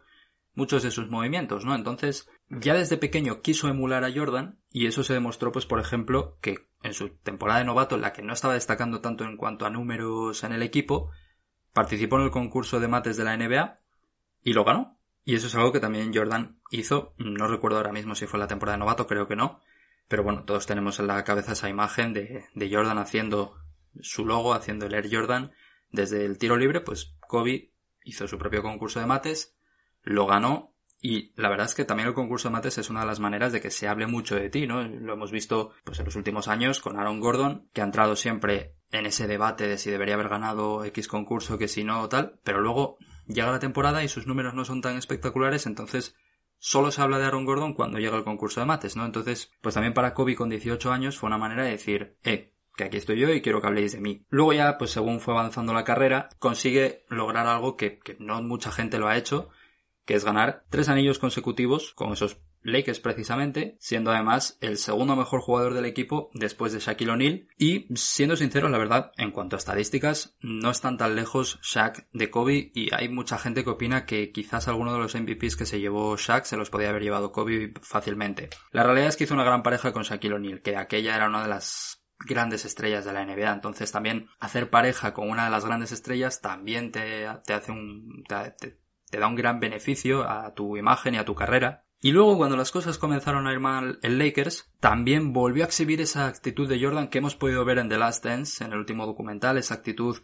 muchos 0.54 0.84
de 0.84 0.92
sus 0.92 1.10
movimientos, 1.10 1.64
¿no? 1.64 1.76
Entonces, 1.76 2.28
ya 2.50 2.74
desde 2.74 2.98
pequeño 2.98 3.42
quiso 3.42 3.70
emular 3.70 4.04
a 4.04 4.12
Jordan 4.12 4.60
y 4.72 4.88
eso 4.88 5.04
se 5.04 5.14
demostró, 5.14 5.52
pues, 5.52 5.66
por 5.66 5.80
ejemplo, 5.80 6.38
que 6.42 6.69
en 6.84 6.94
su 6.94 7.10
temporada 7.10 7.60
de 7.60 7.66
novato, 7.66 7.96
en 7.96 8.02
la 8.02 8.14
que 8.14 8.22
no 8.22 8.34
estaba 8.34 8.54
destacando 8.54 9.02
tanto 9.02 9.24
en 9.24 9.38
cuanto 9.38 9.66
a 9.66 9.70
números 9.70 10.44
en 10.44 10.54
el 10.54 10.64
equipo, 10.64 11.12
participó 11.74 12.18
en 12.18 12.24
el 12.24 12.32
concurso 12.32 12.80
de 12.80 12.88
mates 12.88 13.18
de 13.18 13.24
la 13.24 13.38
NBA 13.38 13.80
y 14.44 14.54
lo 14.54 14.64
ganó. 14.64 14.98
Y 15.26 15.36
eso 15.36 15.48
es 15.48 15.56
algo 15.56 15.72
que 15.72 15.80
también 15.80 16.14
Jordan 16.14 16.60
hizo. 16.72 17.14
No 17.18 17.48
recuerdo 17.48 17.78
ahora 17.78 17.92
mismo 17.92 18.16
si 18.16 18.26
fue 18.26 18.40
la 18.40 18.48
temporada 18.48 18.78
de 18.78 18.80
novato, 18.80 19.08
creo 19.08 19.28
que 19.28 19.36
no. 19.36 19.60
Pero 20.08 20.24
bueno, 20.24 20.44
todos 20.44 20.66
tenemos 20.66 21.00
en 21.00 21.08
la 21.08 21.24
cabeza 21.24 21.52
esa 21.52 21.70
imagen 21.70 22.14
de, 22.14 22.46
de 22.56 22.74
Jordan 22.74 22.98
haciendo 22.98 23.56
su 24.02 24.26
logo, 24.26 24.54
haciendo 24.54 24.88
el 24.88 24.94
Air 24.94 25.08
Jordan. 25.12 25.52
Desde 25.92 26.26
el 26.26 26.38
tiro 26.38 26.58
libre, 26.58 26.82
pues 26.82 27.16
Kobe 27.20 27.74
hizo 28.04 28.28
su 28.28 28.38
propio 28.38 28.64
concurso 28.64 29.00
de 29.00 29.06
mates, 29.06 29.56
lo 30.02 30.26
ganó 30.26 30.74
y 31.02 31.32
la 31.36 31.50
verdad 31.50 31.68
es 31.68 31.76
que 31.76 31.86
también 31.86 32.10
el 32.10 32.14
concurso 32.14 32.50
de 32.50 32.54
mates 32.54 32.78
es 32.78 32.90
una 32.90 33.02
de 33.02 33.06
las 33.06 33.22
maneras 33.22 33.54
de 33.54 33.62
que 33.62 33.72
se 33.72 33.88
hable 33.88 34.06
mucho 34.06 34.36
de 34.36 34.50
ti, 34.50 34.68
¿no? 34.68 34.84
Lo 34.84 35.14
hemos 35.14 35.32
visto 35.32 35.72
pues 35.86 36.00
en 36.00 36.06
los 36.06 36.16
últimos 36.16 36.50
años 36.50 36.82
con 36.82 37.00
Aaron 37.00 37.22
Gordon, 37.22 37.70
que 37.74 37.82
ha 37.82 37.86
entrado 37.86 38.18
siempre 38.18 38.76
en 38.92 39.06
ese 39.06 39.28
debate 39.28 39.68
de 39.68 39.78
si 39.78 39.92
debería 39.92 40.16
haber 40.16 40.28
ganado 40.28 40.84
X 40.84 41.08
concurso 41.08 41.58
que 41.58 41.70
si 41.70 41.86
no 41.86 42.10
tal, 42.10 42.40
pero 42.44 42.60
luego 42.60 42.98
llega 43.28 43.52
la 43.52 43.60
temporada 43.60 44.04
y 44.04 44.10
sus 44.10 44.28
números 44.28 44.54
no 44.54 44.66
son 44.66 44.82
tan 44.82 44.98
espectaculares, 44.98 45.68
entonces 45.68 46.16
solo 46.58 46.92
se 46.92 47.02
habla 47.02 47.18
de 47.18 47.26
Aaron 47.26 47.46
Gordon 47.46 47.74
cuando 47.74 48.00
llega 48.00 48.18
el 48.18 48.26
concurso 48.26 48.60
de 48.60 48.66
mates, 48.66 48.98
¿no? 48.98 49.06
Entonces, 49.06 49.52
pues 49.62 49.76
también 49.76 49.94
para 49.94 50.14
Kobe 50.14 50.36
con 50.36 50.50
18 50.50 50.92
años 50.92 51.18
fue 51.18 51.28
una 51.28 51.38
manera 51.38 51.64
de 51.64 51.72
decir, 51.72 52.18
eh, 52.24 52.54
que 52.76 52.84
aquí 52.86 52.98
estoy 52.98 53.20
yo 53.20 53.30
y 53.30 53.42
quiero 53.42 53.62
que 53.62 53.68
habléis 53.68 53.94
de 53.94 54.02
mí. 54.02 54.26
Luego 54.30 54.52
ya, 54.54 54.78
pues 54.78 54.92
según 54.92 55.22
fue 55.22 55.34
avanzando 55.34 55.74
la 55.74 55.84
carrera, 55.86 56.30
consigue 56.40 57.06
lograr 57.10 57.48
algo 57.48 57.78
que, 57.78 58.00
que 58.00 58.18
no 58.20 58.42
mucha 58.42 58.72
gente 58.72 59.00
lo 59.00 59.08
ha 59.08 59.18
hecho, 59.18 59.50
que 60.10 60.16
es 60.16 60.26
ganar 60.26 60.64
tres 60.72 60.90
anillos 60.90 61.20
consecutivos 61.20 61.94
con 61.94 62.14
esos 62.14 62.42
Lakers 62.64 63.00
precisamente, 63.00 63.78
siendo 63.80 64.10
además 64.10 64.58
el 64.60 64.80
segundo 64.80 65.16
mejor 65.16 65.40
jugador 65.40 65.76
del 65.76 65.86
equipo 65.86 66.32
después 66.34 66.74
de 66.74 66.80
Shaquille 66.80 67.12
O'Neal 67.12 67.48
y 67.60 67.86
siendo 67.96 68.36
sinceros, 68.36 68.72
la 68.72 68.80
verdad, 68.80 69.12
en 69.18 69.30
cuanto 69.30 69.56
a 69.56 69.60
estadísticas, 69.60 70.36
no 70.42 70.72
están 70.72 70.98
tan 70.98 71.16
lejos 71.16 71.60
Shaq 71.62 72.08
de 72.12 72.32
Kobe 72.32 72.72
y 72.74 72.92
hay 72.92 73.08
mucha 73.08 73.38
gente 73.38 73.64
que 73.64 73.70
opina 73.70 74.08
que 74.08 74.32
quizás 74.32 74.68
alguno 74.68 74.94
de 74.94 75.00
los 75.00 75.14
MVPs 75.14 75.56
que 75.56 75.68
se 75.68 75.80
llevó 75.80 76.18
Shaq 76.18 76.46
se 76.46 76.58
los 76.58 76.72
podía 76.72 76.90
haber 76.90 77.04
llevado 77.04 77.32
Kobe 77.32 77.76
fácilmente. 77.84 78.50
La 78.72 78.82
realidad 78.82 79.10
es 79.10 79.16
que 79.16 79.26
hizo 79.26 79.36
una 79.36 79.44
gran 79.44 79.62
pareja 79.62 79.94
con 79.94 80.02
Shaquille 80.02 80.34
O'Neal, 80.34 80.64
que 80.64 80.76
aquella 80.76 81.16
era 81.16 81.28
una 81.28 81.44
de 81.44 81.50
las 81.50 82.04
grandes 82.18 82.66
estrellas 82.66 83.06
de 83.06 83.14
la 83.14 83.24
NBA. 83.24 83.54
Entonces 83.54 83.92
también 83.92 84.28
hacer 84.40 84.72
pareja 84.72 85.14
con 85.14 85.30
una 85.30 85.46
de 85.46 85.52
las 85.52 85.66
grandes 85.66 85.92
estrellas 85.92 86.42
también 86.42 86.92
te, 86.92 87.28
hace 87.28 87.72
un, 87.72 88.24
te 88.28 88.80
da 89.18 89.28
un 89.28 89.36
gran 89.36 89.60
beneficio 89.60 90.30
a 90.30 90.54
tu 90.54 90.78
imagen 90.78 91.16
y 91.16 91.18
a 91.18 91.26
tu 91.26 91.36
carrera. 91.36 91.86
Y 92.02 92.12
luego 92.12 92.38
cuando 92.38 92.56
las 92.56 92.72
cosas 92.72 92.98
comenzaron 92.98 93.48
a 93.48 93.52
ir 93.52 93.60
mal 93.60 94.00
en 94.04 94.20
Lakers, 94.20 94.72
también 94.80 95.34
volvió 95.34 95.64
a 95.64 95.68
exhibir 95.68 96.00
esa 96.00 96.28
actitud 96.28 96.70
de 96.70 96.82
Jordan 96.82 97.10
que 97.10 97.18
hemos 97.18 97.36
podido 97.36 97.66
ver 97.66 97.78
en 97.78 97.90
The 97.90 97.98
Last 97.98 98.24
Dance, 98.24 98.64
en 98.64 98.72
el 98.72 98.80
último 98.80 99.06
documental, 99.06 99.58
esa 99.58 99.74
actitud 99.74 100.18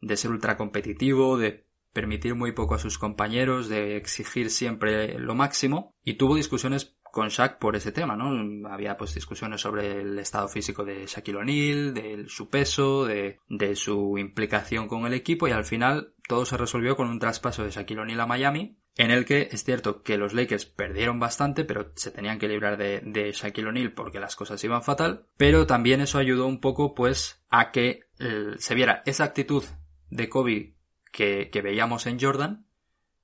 de 0.00 0.16
ser 0.16 0.30
ultra 0.30 0.56
competitivo, 0.56 1.36
de 1.38 1.66
permitir 1.92 2.34
muy 2.34 2.52
poco 2.52 2.74
a 2.74 2.78
sus 2.78 2.98
compañeros, 2.98 3.68
de 3.68 3.96
exigir 3.96 4.50
siempre 4.50 5.18
lo 5.18 5.34
máximo, 5.34 5.94
y 6.04 6.14
tuvo 6.14 6.36
discusiones 6.36 6.95
con 7.12 7.28
Shaq 7.28 7.58
por 7.58 7.76
ese 7.76 7.92
tema, 7.92 8.16
¿no? 8.16 8.68
Había 8.68 8.96
pues 8.96 9.14
discusiones 9.14 9.60
sobre 9.60 10.00
el 10.00 10.18
estado 10.18 10.48
físico 10.48 10.84
de 10.84 11.06
Shaquille 11.06 11.38
O'Neal, 11.38 11.94
de 11.94 12.24
su 12.28 12.48
peso, 12.48 13.04
de, 13.06 13.38
de 13.48 13.76
su 13.76 14.18
implicación 14.18 14.88
con 14.88 15.06
el 15.06 15.14
equipo 15.14 15.48
y 15.48 15.52
al 15.52 15.64
final 15.64 16.14
todo 16.28 16.44
se 16.44 16.56
resolvió 16.56 16.96
con 16.96 17.08
un 17.08 17.18
traspaso 17.18 17.64
de 17.64 17.70
Shaquille 17.70 18.00
O'Neal 18.00 18.20
a 18.20 18.26
Miami 18.26 18.78
en 18.96 19.10
el 19.10 19.26
que 19.26 19.48
es 19.52 19.62
cierto 19.62 20.02
que 20.02 20.16
los 20.16 20.32
Lakers 20.32 20.64
perdieron 20.64 21.20
bastante, 21.20 21.64
pero 21.64 21.92
se 21.94 22.10
tenían 22.10 22.38
que 22.38 22.48
librar 22.48 22.78
de, 22.78 23.00
de 23.04 23.32
Shaquille 23.32 23.68
O'Neal 23.68 23.92
porque 23.92 24.20
las 24.20 24.36
cosas 24.36 24.62
iban 24.64 24.82
fatal, 24.82 25.26
pero 25.36 25.66
también 25.66 26.00
eso 26.00 26.18
ayudó 26.18 26.46
un 26.46 26.60
poco 26.60 26.94
pues 26.94 27.44
a 27.50 27.70
que 27.72 28.00
eh, 28.18 28.54
se 28.56 28.74
viera 28.74 29.02
esa 29.04 29.24
actitud 29.24 29.64
de 30.08 30.28
Kobe 30.28 30.76
que, 31.12 31.50
que 31.50 31.62
veíamos 31.62 32.06
en 32.06 32.18
Jordan, 32.18 32.65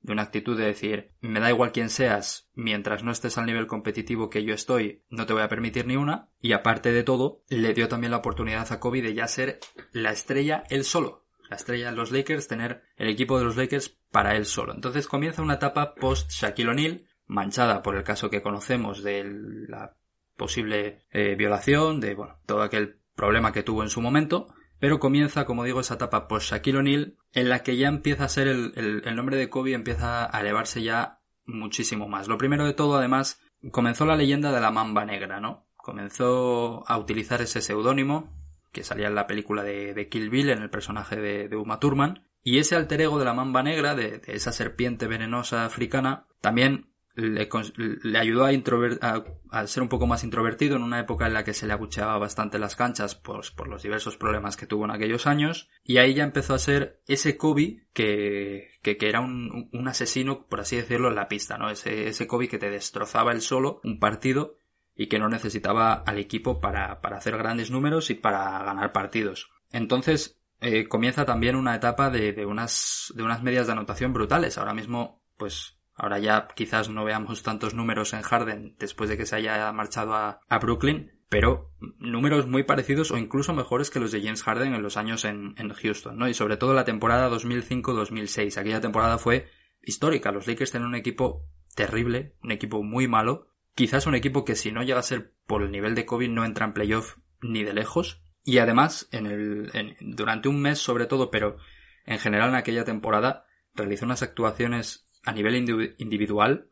de 0.03 0.13
una 0.13 0.23
actitud 0.23 0.59
de 0.59 0.67
decir, 0.67 1.13
me 1.21 1.41
da 1.41 1.51
igual 1.51 1.73
quién 1.73 1.89
seas, 1.89 2.51
mientras 2.55 3.05
no 3.05 3.13
estés 3.13 3.39
al 3.39 3.47
nivel 3.47 3.67
competitivo 3.67 4.31
que 4.31 4.45
yo 4.45 4.53
estoy, 4.53 5.05
no 5.11 5.27
te 5.27 5.33
voy 5.33 5.43
a 5.43 5.49
permitir 5.49 5.87
ni 5.87 5.97
una, 5.97 6.29
y 6.41 6.53
aparte 6.53 6.93
de 6.93 7.05
todo, 7.05 7.43
le 7.49 7.73
dio 7.73 7.89
también 7.89 8.11
la 8.11 8.19
oportunidad 8.19 8.71
a 8.73 8.81
Kobe 8.81 9.03
de 9.03 9.15
ya 9.15 9.29
ser 9.29 9.61
la 9.93 10.11
estrella 10.11 10.65
él 10.71 10.85
solo, 10.85 11.27
la 11.49 11.57
estrella 11.57 11.91
de 11.91 11.97
los 11.97 12.11
Lakers, 12.11 12.49
tener 12.49 12.83
el 12.97 13.09
equipo 13.09 13.39
de 13.39 13.45
los 13.45 13.57
Lakers 13.57 13.97
para 14.11 14.37
él 14.37 14.45
solo. 14.45 14.75
Entonces 14.75 15.07
comienza 15.07 15.43
una 15.43 15.55
etapa 15.55 15.95
post 15.95 16.31
Shaquille 16.31 16.71
O'Neal, 16.71 17.05
manchada 17.27 17.83
por 17.83 17.97
el 17.97 18.03
caso 18.03 18.29
que 18.29 18.43
conocemos 18.43 19.03
de 19.03 19.25
la 19.69 19.97
posible 20.37 21.07
eh, 21.11 21.37
violación, 21.37 22.01
de 22.01 22.15
bueno, 22.15 22.39
todo 22.47 22.63
aquel 22.63 22.99
problema 23.15 23.53
que 23.53 23.63
tuvo 23.63 23.83
en 23.83 23.91
su 23.91 24.01
momento, 24.01 24.49
pero 24.83 24.99
comienza, 24.99 25.45
como 25.45 25.63
digo, 25.63 25.79
esa 25.79 25.95
etapa 25.95 26.27
post 26.27 26.51
Shaquille 26.51 26.79
O'Neal, 26.79 27.17
en 27.31 27.49
la 27.49 27.63
que 27.63 27.77
ya 27.77 27.87
empieza 27.87 28.25
a 28.25 28.29
ser 28.29 28.49
el, 28.49 28.73
el, 28.75 29.15
nombre 29.15 29.37
de 29.37 29.49
Kobe 29.49 29.75
empieza 29.75 30.37
a 30.37 30.41
elevarse 30.41 30.83
ya 30.83 31.21
muchísimo 31.45 32.09
más. 32.09 32.27
Lo 32.27 32.37
primero 32.37 32.67
de 32.67 32.73
todo, 32.73 32.97
además, 32.97 33.41
comenzó 33.71 34.07
la 34.07 34.17
leyenda 34.17 34.51
de 34.51 34.61
la 34.61 34.73
mamba 34.73 35.05
negra, 35.05 35.39
¿no? 35.39 35.69
Comenzó 35.77 36.83
a 36.89 36.99
utilizar 36.99 37.41
ese 37.41 37.61
seudónimo 37.61 38.33
que 38.73 38.83
salía 38.83 39.07
en 39.07 39.15
la 39.15 39.29
película 39.29 39.63
de, 39.63 40.09
Kill 40.11 40.31
Bill 40.31 40.51
en 40.51 40.63
el 40.63 40.71
personaje 40.71 41.15
de, 41.15 41.57
Uma 41.57 41.79
Thurman 41.79 42.27
y 42.43 42.59
ese 42.59 42.75
alter 42.75 43.03
ego 43.03 43.21
de 43.21 43.25
la 43.25 43.35
mamba 43.35 43.63
negra, 43.63 43.95
de, 43.95 44.21
esa 44.27 44.51
serpiente 44.51 45.07
venenosa 45.07 45.65
africana, 45.65 46.27
también 46.41 46.92
le, 47.15 48.19
ayudó 48.19 48.47
a, 48.47 49.67
ser 49.67 49.83
un 49.83 49.89
poco 49.89 50.07
más 50.07 50.25
introvertido 50.25 50.77
en 50.77 50.83
una 50.83 51.01
época 51.01 51.27
en 51.27 51.35
la 51.35 51.45
que 51.45 51.53
se 51.53 51.67
le 51.67 51.75
abucheaba 51.75 52.17
bastante 52.19 52.59
las 52.59 52.75
canchas 52.75 53.15
pues, 53.15 53.51
por 53.51 53.69
los 53.69 53.83
diversos 53.83 54.17
problemas 54.17 54.57
que 54.57 54.67
tuvo 54.67 54.85
en 54.85 54.93
aquellos 54.93 55.27
años. 55.27 55.69
Y 55.85 55.99
ahí 55.99 56.15
ya 56.15 56.25
empezó 56.25 56.55
a 56.55 56.59
ser 56.59 57.03
ese 57.07 57.37
Kobe 57.37 57.87
que, 57.93 58.71
que, 58.83 58.97
era 59.01 59.21
un, 59.21 59.69
asesino, 59.87 60.47
por 60.47 60.61
así 60.61 60.77
decirlo, 60.77 61.09
en 61.09 61.17
la 61.17 61.29
pista, 61.29 61.59
¿no? 61.59 61.71
Ese, 61.71 62.27
Kobe 62.27 62.49
que 62.49 62.59
te 62.59 62.71
destrozaba 62.71 63.33
él 63.33 63.43
solo 63.43 63.81
un 63.85 63.99
partido 63.99 64.57
y 64.95 65.09
que 65.09 65.19
no 65.19 65.29
necesitaba 65.29 65.95
al 65.95 66.19
equipo 66.19 66.61
para, 66.61 67.01
para 67.01 67.19
hacer 67.19 67.37
grandes 67.37 67.71
números 67.71 68.11
y 68.11 68.15
para 68.15 68.63
ganar 68.63 68.93
partidos. 68.93 69.51
Entonces, 69.71 70.39
eh, 70.61 70.87
comienza 70.89 71.25
también 71.25 71.57
una 71.57 71.75
etapa 71.75 72.09
de, 72.09 72.33
de, 72.33 72.47
unas, 72.47 73.13
de 73.15 73.23
unas 73.23 73.43
medias 73.43 73.67
de 73.67 73.73
anotación 73.73 74.13
brutales. 74.13 74.59
Ahora 74.59 74.75
mismo, 74.75 75.23
pues 75.37 75.82
Ahora 76.03 76.19
ya 76.19 76.49
quizás 76.49 76.89
no 76.89 77.05
veamos 77.05 77.45
tantos 77.45 77.75
números 77.75 78.13
en 78.13 78.23
Harden 78.23 78.75
después 78.77 79.09
de 79.09 79.17
que 79.17 79.25
se 79.25 79.37
haya 79.37 79.71
marchado 79.71 80.15
a, 80.15 80.41
Brooklyn, 80.61 81.13
pero 81.29 81.71
números 82.01 82.49
muy 82.49 82.65
parecidos 82.65 83.13
o 83.13 83.19
incluso 83.19 83.55
mejores 83.55 83.89
que 83.89 84.01
los 84.01 84.11
de 84.11 84.21
James 84.21 84.43
Harden 84.43 84.75
en 84.75 84.83
los 84.83 84.97
años 84.97 85.25
en, 85.25 85.55
Houston, 85.55 86.19
¿no? 86.19 86.29
Y 86.29 86.35
sobre 86.35 86.57
todo 86.57 86.75
la 86.75 86.85
temporada 86.85 87.31
2005-2006. 87.31 88.59
Aquella 88.59 88.81
temporada 88.81 89.17
fue 89.17 89.47
histórica. 89.81 90.33
Los 90.33 90.49
Lakers 90.49 90.73
tenían 90.73 90.89
un 90.89 90.97
equipo 90.97 91.47
terrible, 91.77 92.35
un 92.43 92.51
equipo 92.51 92.83
muy 92.83 93.07
malo. 93.07 93.47
Quizás 93.77 94.09
un 94.09 94.17
equipo 94.17 94.45
que 94.45 94.57
si 94.57 94.73
no 94.73 94.83
llega 94.83 94.99
a 94.99 95.05
ser 95.05 95.37
por 95.47 95.63
el 95.63 95.71
nivel 95.71 95.95
de 95.95 96.05
COVID 96.05 96.31
no 96.31 96.45
entra 96.45 96.67
en 96.67 96.73
playoff 96.73 97.19
ni 97.43 97.63
de 97.63 97.75
lejos. 97.75 98.25
Y 98.43 98.59
además, 98.59 99.09
en 99.13 99.27
el, 99.27 99.97
durante 100.01 100.49
un 100.49 100.61
mes 100.61 100.81
sobre 100.81 101.07
todo, 101.07 101.31
pero 101.31 101.59
en 102.07 102.19
general 102.19 102.49
en 102.49 102.57
aquella 102.57 102.83
temporada, 102.83 103.47
realizó 103.73 104.05
unas 104.05 104.25
actuaciones 104.25 105.07
a 105.25 105.33
nivel 105.33 105.55
individual 105.99 106.69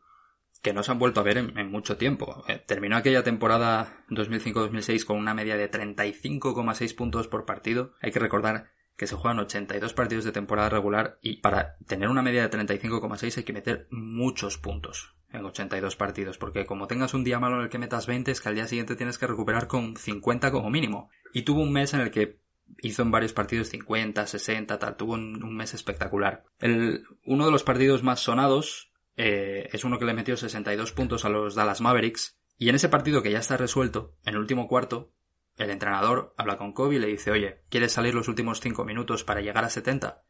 que 0.61 0.73
no 0.73 0.83
se 0.83 0.91
han 0.91 0.99
vuelto 0.99 1.19
a 1.19 1.23
ver 1.23 1.37
en, 1.37 1.71
mucho 1.71 1.97
tiempo. 1.97 2.43
Eh, 2.47 2.63
terminó 2.65 2.95
aquella 2.95 3.23
temporada 3.23 4.05
2005-2006 4.09 5.05
con 5.05 5.17
una 5.17 5.33
media 5.33 5.57
de 5.57 5.71
35,6 5.71 6.95
puntos 6.95 7.27
por 7.27 7.45
partido. 7.45 7.93
Hay 8.01 8.11
que 8.11 8.19
recordar 8.19 8.71
que 8.95 9.07
se 9.07 9.15
juegan 9.15 9.39
82 9.39 9.93
partidos 9.93 10.25
de 10.25 10.31
temporada 10.31 10.69
regular 10.69 11.17
y 11.21 11.37
para 11.37 11.77
tener 11.87 12.09
una 12.09 12.21
media 12.21 12.47
de 12.47 12.55
35,6 12.55 13.37
hay 13.37 13.43
que 13.43 13.53
meter 13.53 13.87
muchos 13.89 14.59
puntos 14.59 15.15
en 15.31 15.45
82 15.45 15.95
partidos, 15.95 16.37
porque 16.37 16.65
como 16.65 16.87
tengas 16.87 17.13
un 17.13 17.23
día 17.23 17.39
malo 17.39 17.55
en 17.57 17.63
el 17.63 17.69
que 17.69 17.79
metas 17.79 18.05
20 18.05 18.31
es 18.31 18.41
que 18.41 18.49
al 18.49 18.55
día 18.55 18.67
siguiente 18.67 18.95
tienes 18.95 19.17
que 19.17 19.27
recuperar 19.27 19.67
con 19.67 19.95
50 19.95 20.51
como 20.51 20.69
mínimo. 20.69 21.09
Y 21.33 21.43
tuvo 21.43 21.61
un 21.61 21.71
mes 21.71 21.93
en 21.93 22.01
el 22.01 22.11
que 22.11 22.40
hizo 22.79 23.01
en 23.01 23.11
varios 23.11 23.33
partidos 23.33 23.69
50, 23.69 24.25
60, 24.27 24.79
tal, 24.79 24.97
tuvo 24.97 25.13
un, 25.13 25.55
mes 25.55 25.73
espectacular. 25.73 26.43
El, 26.59 27.03
uno 27.25 27.45
de 27.45 27.51
los 27.51 27.63
partidos 27.63 28.03
más 28.03 28.19
sonados 28.19 28.91
eh, 29.17 29.69
es 29.71 29.83
uno 29.83 29.99
que 29.99 30.05
le 30.05 30.13
metió 30.13 30.37
62 30.37 30.91
puntos 30.91 31.25
a 31.25 31.29
los 31.29 31.55
Dallas 31.55 31.81
Mavericks, 31.81 32.37
y 32.61 32.69
en 32.69 32.75
ese 32.75 32.89
partido 32.89 33.23
que 33.23 33.31
ya 33.31 33.39
está 33.39 33.57
resuelto, 33.57 34.15
en 34.23 34.35
el 34.35 34.39
último 34.39 34.67
cuarto, 34.67 35.11
el 35.57 35.71
entrenador 35.71 36.35
habla 36.37 36.57
con 36.57 36.73
Kobe 36.73 36.97
y 36.97 36.99
le 36.99 37.07
dice, 37.07 37.31
oye, 37.31 37.63
¿quieres 37.69 37.91
salir 37.91 38.13
los 38.13 38.27
últimos 38.27 38.59
5 38.59 38.85
minutos 38.85 39.23
para 39.23 39.41
llegar 39.41 39.65
a 39.65 39.69
70? 39.71 40.23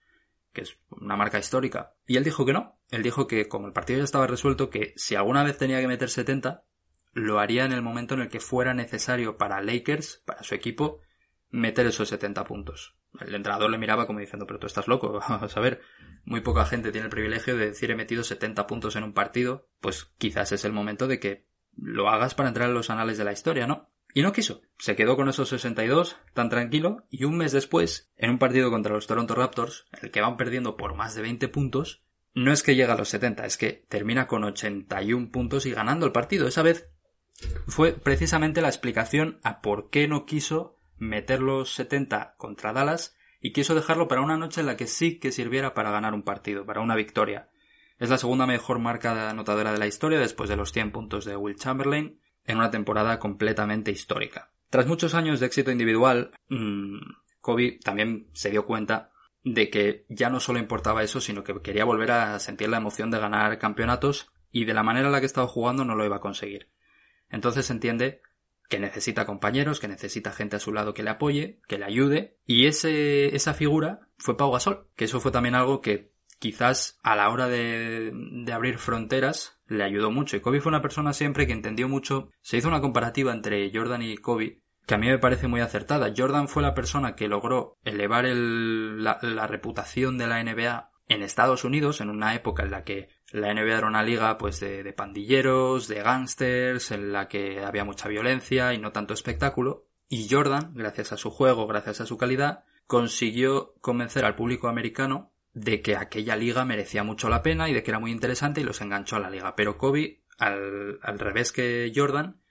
Que 0.53 0.61
es 0.61 0.77
una 0.89 1.17
marca 1.17 1.39
histórica. 1.39 1.95
Y 2.07 2.15
él 2.15 2.23
dijo 2.23 2.45
que 2.45 2.53
no. 2.53 2.79
Él 2.89 3.03
dijo 3.03 3.27
que 3.27 3.49
como 3.49 3.67
el 3.67 3.73
partido 3.73 3.99
ya 3.99 4.05
estaba 4.05 4.27
resuelto, 4.27 4.69
que 4.69 4.93
si 4.95 5.15
alguna 5.15 5.43
vez 5.43 5.57
tenía 5.57 5.81
que 5.81 5.89
meter 5.89 6.09
70, 6.09 6.63
lo 7.11 7.39
haría 7.39 7.65
en 7.65 7.73
el 7.73 7.81
momento 7.81 8.13
en 8.13 8.21
el 8.21 8.29
que 8.29 8.39
fuera 8.39 8.73
necesario 8.73 9.37
para 9.37 9.61
Lakers, 9.61 10.23
para 10.25 10.43
su 10.43 10.55
equipo, 10.55 11.01
meter 11.51 11.85
esos 11.85 12.09
70 12.09 12.43
puntos. 12.45 12.95
El 13.19 13.35
entrenador 13.35 13.69
le 13.69 13.77
miraba 13.77 14.07
como 14.07 14.19
diciendo, 14.19 14.47
pero 14.47 14.59
tú 14.59 14.67
estás 14.67 14.87
loco, 14.87 15.19
vamos 15.29 15.55
a 15.55 15.59
ver, 15.59 15.81
muy 16.23 16.41
poca 16.41 16.65
gente 16.65 16.91
tiene 16.91 17.05
el 17.05 17.11
privilegio 17.11 17.55
de 17.55 17.67
decir 17.67 17.91
he 17.91 17.95
metido 17.95 18.23
70 18.23 18.67
puntos 18.67 18.95
en 18.95 19.03
un 19.03 19.13
partido, 19.13 19.67
pues 19.79 20.05
quizás 20.17 20.51
es 20.51 20.65
el 20.65 20.73
momento 20.73 21.07
de 21.07 21.19
que 21.19 21.47
lo 21.75 22.09
hagas 22.09 22.35
para 22.35 22.49
entrar 22.49 22.69
en 22.69 22.75
los 22.75 22.89
anales 22.89 23.17
de 23.17 23.23
la 23.23 23.31
historia, 23.31 23.67
¿no? 23.67 23.89
Y 24.13 24.23
no 24.23 24.33
quiso, 24.33 24.61
se 24.77 24.95
quedó 24.95 25.15
con 25.15 25.29
esos 25.29 25.49
62 25.49 26.17
tan 26.33 26.49
tranquilo 26.49 27.05
y 27.09 27.23
un 27.23 27.37
mes 27.37 27.53
después, 27.53 28.11
en 28.17 28.31
un 28.31 28.39
partido 28.39 28.69
contra 28.69 28.93
los 28.93 29.07
Toronto 29.07 29.35
Raptors, 29.35 29.87
el 30.01 30.11
que 30.11 30.19
van 30.19 30.35
perdiendo 30.35 30.75
por 30.75 30.95
más 30.95 31.15
de 31.15 31.21
20 31.21 31.47
puntos, 31.47 32.03
no 32.33 32.51
es 32.51 32.63
que 32.63 32.75
llega 32.75 32.93
a 32.93 32.97
los 32.97 33.09
70, 33.09 33.45
es 33.45 33.57
que 33.57 33.85
termina 33.89 34.27
con 34.27 34.43
81 34.43 35.31
puntos 35.31 35.65
y 35.65 35.71
ganando 35.71 36.05
el 36.05 36.11
partido. 36.11 36.47
Esa 36.47 36.61
vez 36.61 36.89
fue 37.67 37.93
precisamente 37.93 38.61
la 38.61 38.69
explicación 38.69 39.39
a 39.43 39.61
por 39.61 39.89
qué 39.89 40.07
no 40.07 40.25
quiso 40.25 40.77
meter 41.01 41.41
los 41.41 41.73
70 41.73 42.35
contra 42.37 42.73
Dallas 42.73 43.17
y 43.41 43.53
quiso 43.53 43.73
dejarlo 43.73 44.07
para 44.07 44.21
una 44.21 44.37
noche 44.37 44.61
en 44.61 44.67
la 44.67 44.77
que 44.77 44.85
sí 44.85 45.19
que 45.19 45.31
sirviera 45.31 45.73
para 45.73 45.89
ganar 45.89 46.13
un 46.13 46.21
partido, 46.21 46.63
para 46.65 46.79
una 46.79 46.95
victoria. 46.95 47.49
Es 47.97 48.09
la 48.11 48.19
segunda 48.19 48.45
mejor 48.45 48.77
marca 48.77 49.29
anotadora 49.29 49.73
de 49.73 49.79
la 49.79 49.87
historia 49.87 50.19
después 50.19 50.47
de 50.47 50.55
los 50.55 50.71
100 50.71 50.91
puntos 50.91 51.25
de 51.25 51.35
Will 51.35 51.55
Chamberlain 51.55 52.19
en 52.45 52.57
una 52.57 52.69
temporada 52.69 53.17
completamente 53.17 53.91
histórica. 53.91 54.51
Tras 54.69 54.85
muchos 54.85 55.15
años 55.15 55.39
de 55.39 55.47
éxito 55.47 55.71
individual, 55.71 56.31
mmm, 56.49 56.99
Kobe 57.41 57.79
también 57.83 58.29
se 58.33 58.51
dio 58.51 58.67
cuenta 58.67 59.11
de 59.43 59.71
que 59.71 60.05
ya 60.07 60.29
no 60.29 60.39
solo 60.39 60.59
importaba 60.59 61.01
eso, 61.01 61.19
sino 61.19 61.43
que 61.43 61.59
quería 61.61 61.83
volver 61.83 62.11
a 62.11 62.39
sentir 62.39 62.69
la 62.69 62.77
emoción 62.77 63.09
de 63.09 63.19
ganar 63.19 63.57
campeonatos 63.57 64.31
y 64.51 64.65
de 64.65 64.75
la 64.75 64.83
manera 64.83 65.07
en 65.07 65.13
la 65.13 65.19
que 65.19 65.25
estaba 65.25 65.47
jugando 65.47 65.83
no 65.83 65.95
lo 65.95 66.05
iba 66.05 66.17
a 66.17 66.21
conseguir. 66.21 66.69
Entonces 67.29 67.69
entiende 67.71 68.21
que 68.71 68.79
necesita 68.79 69.25
compañeros, 69.25 69.81
que 69.81 69.89
necesita 69.89 70.31
gente 70.31 70.55
a 70.55 70.59
su 70.59 70.71
lado 70.71 70.93
que 70.93 71.03
le 71.03 71.09
apoye, 71.09 71.59
que 71.67 71.77
le 71.77 71.83
ayude, 71.83 72.37
y 72.45 72.67
ese, 72.67 73.35
esa 73.35 73.53
figura 73.53 74.07
fue 74.17 74.37
Pau 74.37 74.49
Gasol, 74.49 74.87
que 74.95 75.03
eso 75.03 75.19
fue 75.19 75.33
también 75.33 75.55
algo 75.55 75.81
que 75.81 76.13
quizás 76.39 76.97
a 77.03 77.17
la 77.17 77.29
hora 77.29 77.49
de, 77.49 78.13
de 78.13 78.53
abrir 78.53 78.77
fronteras 78.77 79.59
le 79.67 79.83
ayudó 79.83 80.09
mucho. 80.09 80.37
Y 80.37 80.39
Kobe 80.39 80.61
fue 80.61 80.69
una 80.69 80.81
persona 80.81 81.11
siempre 81.11 81.45
que 81.45 81.51
entendió 81.51 81.89
mucho. 81.89 82.29
Se 82.39 82.55
hizo 82.55 82.69
una 82.69 82.79
comparativa 82.79 83.33
entre 83.33 83.69
Jordan 83.73 84.03
y 84.03 84.15
Kobe 84.15 84.61
que 84.87 84.95
a 84.95 84.97
mí 84.97 85.07
me 85.07 85.19
parece 85.19 85.49
muy 85.49 85.59
acertada. 85.59 86.13
Jordan 86.15 86.47
fue 86.47 86.63
la 86.63 86.73
persona 86.73 87.13
que 87.15 87.27
logró 87.27 87.77
elevar 87.83 88.25
el, 88.25 89.03
la, 89.03 89.19
la 89.21 89.47
reputación 89.47 90.17
de 90.17 90.27
la 90.27 90.41
NBA 90.41 90.91
en 91.09 91.23
Estados 91.23 91.65
Unidos, 91.65 91.99
en 91.99 92.09
una 92.09 92.35
época 92.35 92.63
en 92.63 92.71
la 92.71 92.85
que 92.85 93.09
la 93.31 93.53
NBA 93.53 93.77
era 93.77 93.87
una 93.87 94.03
liga 94.03 94.37
pues 94.37 94.59
de, 94.59 94.91
pandilleros, 94.93 95.87
de 95.87 96.01
gángsters, 96.01 96.91
en 96.91 97.13
la 97.13 97.27
que 97.27 97.63
había 97.63 97.85
mucha 97.85 98.09
violencia 98.09 98.73
y 98.73 98.77
no 98.77 98.91
tanto 98.91 99.13
espectáculo. 99.13 99.87
Y 100.09 100.27
Jordan, 100.29 100.73
gracias 100.75 101.13
a 101.13 101.17
su 101.17 101.31
juego, 101.31 101.65
gracias 101.67 102.01
a 102.01 102.05
su 102.05 102.17
calidad, 102.17 102.65
consiguió 102.87 103.73
convencer 103.79 104.25
al 104.25 104.35
público 104.35 104.67
americano 104.67 105.31
de 105.53 105.81
que 105.81 105.95
aquella 105.95 106.35
liga 106.35 106.65
merecía 106.65 107.03
mucho 107.03 107.29
la 107.29 107.41
pena 107.41 107.69
y 107.69 107.73
de 107.73 107.83
que 107.83 107.91
era 107.91 107.99
muy 107.99 108.11
interesante 108.11 108.59
y 108.59 108.65
los 108.65 108.81
enganchó 108.81 109.15
a 109.15 109.19
la 109.19 109.29
liga. 109.29 109.55
Pero 109.55 109.77
Kobe, 109.77 110.23
al, 110.37 110.99
revés 111.01 111.53
que 111.53 111.91
Jordan, 111.95 112.41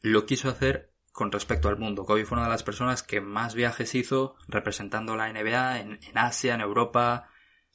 lo 0.00 0.24
quiso 0.24 0.48
hacer 0.48 0.92
con 1.12 1.30
respecto 1.30 1.68
al 1.68 1.78
mundo. 1.78 2.06
Kobe 2.06 2.24
fue 2.24 2.36
una 2.36 2.46
de 2.46 2.52
las 2.52 2.62
personas 2.62 3.02
que 3.02 3.20
más 3.20 3.54
viajes 3.54 3.94
hizo 3.94 4.36
representando 4.48 5.14
la 5.16 5.30
NBA 5.30 5.80
en 5.80 5.98
Asia, 6.14 6.54
en 6.54 6.62
Europa, 6.62 7.28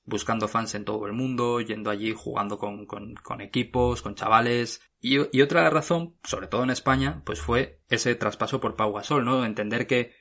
buscando 0.03 0.48
fans 0.48 0.75
en 0.75 0.86
todo 0.86 1.05
el 1.05 1.13
mundo, 1.13 1.62
yendo 1.62 1.89
allí 1.89 2.13
jugando 2.15 2.58
con, 2.58 2.86
con, 2.86 3.41
equipos, 3.41 4.01
con 4.01 4.15
chavales. 4.15 4.81
Y, 5.00 5.41
otra 5.41 5.70
razón, 5.70 6.15
sobre 6.24 6.48
todo 6.48 6.63
en 6.63 6.70
España, 6.70 7.22
pues 7.25 7.41
fue 7.41 7.81
ese 7.89 8.15
traspaso 8.15 8.60
por 8.60 8.75
Pau 8.75 8.93
Gasol, 8.93 9.25
¿no? 9.25 9.46
Entender 9.46 9.88
que, 9.88 10.13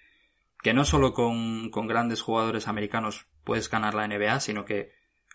que 0.62 0.74
no 0.74 0.84
solo 0.84 1.12
con, 1.12 1.70
con 1.70 1.86
grandes 1.86 2.22
jugadores 2.22 2.68
americanos 2.68 3.26
puedes 3.44 3.70
ganar 3.70 3.94
la 3.94 4.06
NBA, 4.06 4.40
sino 4.40 4.64
que 4.64 4.92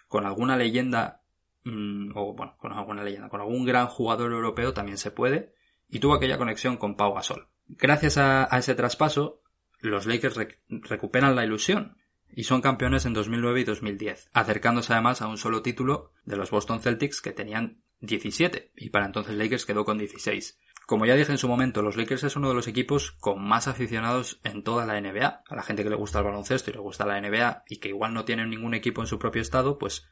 con 0.07 0.25
alguna 0.25 0.57
leyenda, 0.57 1.23
mm, 1.63 2.11
o 2.15 2.33
bueno, 2.33 2.55
con 2.57 2.73
alguna 2.73 3.03
leyenda, 3.03 3.29
con 3.29 3.41
algún 3.41 3.65
gran 3.65 3.87
jugador 3.87 4.31
europeo 4.31 4.73
también 4.73 4.97
se 4.97 5.11
puede. 5.11 5.53
Y 5.89 5.99
tuvo 5.99 6.15
aquella 6.15 6.37
conexión 6.37 6.77
con 6.77 6.95
Pau 6.95 7.13
Gasol. 7.13 7.47
Gracias 7.67 8.17
a, 8.17 8.45
ese 8.57 8.75
traspaso, 8.75 9.41
los 9.79 10.05
Lakers 10.05 10.37
recuperan 10.69 11.35
la 11.35 11.45
ilusión 11.45 11.97
y 12.35 12.43
son 12.43 12.61
campeones 12.61 13.05
en 13.05 13.13
2009 13.13 13.61
y 13.61 13.63
2010, 13.63 14.29
acercándose 14.33 14.93
además 14.93 15.21
a 15.21 15.27
un 15.27 15.37
solo 15.37 15.61
título 15.61 16.11
de 16.25 16.35
los 16.35 16.51
Boston 16.51 16.81
Celtics 16.81 17.21
que 17.21 17.31
tenían 17.31 17.81
17 18.01 18.73
y 18.75 18.89
para 18.89 19.05
entonces 19.05 19.35
Lakers 19.35 19.65
quedó 19.65 19.85
con 19.85 19.97
16. 19.97 20.59
Como 20.85 21.07
ya 21.07 21.15
dije 21.15 21.31
en 21.31 21.39
su 21.39 21.47
momento, 21.47 21.81
los 21.81 21.97
Lakers 21.97 22.25
es 22.25 22.35
uno 22.35 22.49
de 22.49 22.53
los 22.53 22.67
equipos 22.67 23.11
con 23.13 23.41
más 23.41 23.67
aficionados 23.67 24.39
en 24.43 24.63
toda 24.63 24.85
la 24.85 25.01
NBA. 25.01 25.43
A 25.47 25.55
la 25.55 25.63
gente 25.63 25.83
que 25.83 25.89
le 25.89 25.95
gusta 25.95 26.19
el 26.19 26.25
baloncesto 26.25 26.69
y 26.69 26.73
le 26.73 26.79
gusta 26.79 27.07
la 27.07 27.19
NBA 27.19 27.63
y 27.67 27.77
que 27.77 27.89
igual 27.89 28.13
no 28.13 28.25
tienen 28.25 28.51
ningún 28.51 28.75
equipo 28.75 29.01
en 29.01 29.07
su 29.07 29.17
propio 29.17 29.41
estado, 29.41 29.79
pues 29.79 30.07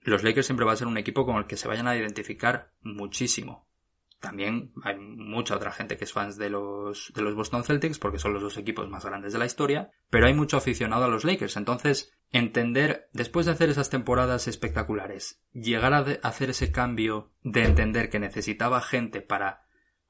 los 0.00 0.22
Lakers 0.22 0.46
siempre 0.46 0.66
va 0.66 0.72
a 0.72 0.76
ser 0.76 0.88
un 0.88 0.98
equipo 0.98 1.24
con 1.24 1.36
el 1.36 1.46
que 1.46 1.56
se 1.56 1.68
vayan 1.68 1.86
a 1.86 1.96
identificar 1.96 2.72
muchísimo. 2.82 3.66
También 4.22 4.72
hay 4.84 4.96
mucha 4.96 5.56
otra 5.56 5.72
gente 5.72 5.96
que 5.96 6.04
es 6.04 6.12
fans 6.12 6.36
de 6.36 6.48
los, 6.48 7.12
de 7.12 7.22
los 7.22 7.34
Boston 7.34 7.64
Celtics 7.64 7.98
porque 7.98 8.20
son 8.20 8.32
los 8.32 8.40
dos 8.40 8.56
equipos 8.56 8.88
más 8.88 9.04
grandes 9.04 9.32
de 9.32 9.40
la 9.40 9.46
historia, 9.46 9.90
pero 10.10 10.26
hay 10.26 10.32
mucho 10.32 10.56
aficionado 10.56 11.06
a 11.06 11.08
los 11.08 11.24
Lakers. 11.24 11.56
Entonces, 11.56 12.16
entender, 12.30 13.08
después 13.12 13.46
de 13.46 13.52
hacer 13.52 13.68
esas 13.68 13.90
temporadas 13.90 14.46
espectaculares, 14.46 15.42
llegar 15.52 15.92
a 15.92 16.06
hacer 16.22 16.50
ese 16.50 16.70
cambio 16.70 17.32
de 17.42 17.64
entender 17.64 18.10
que 18.10 18.20
necesitaba 18.20 18.80
gente 18.80 19.22
para 19.22 19.61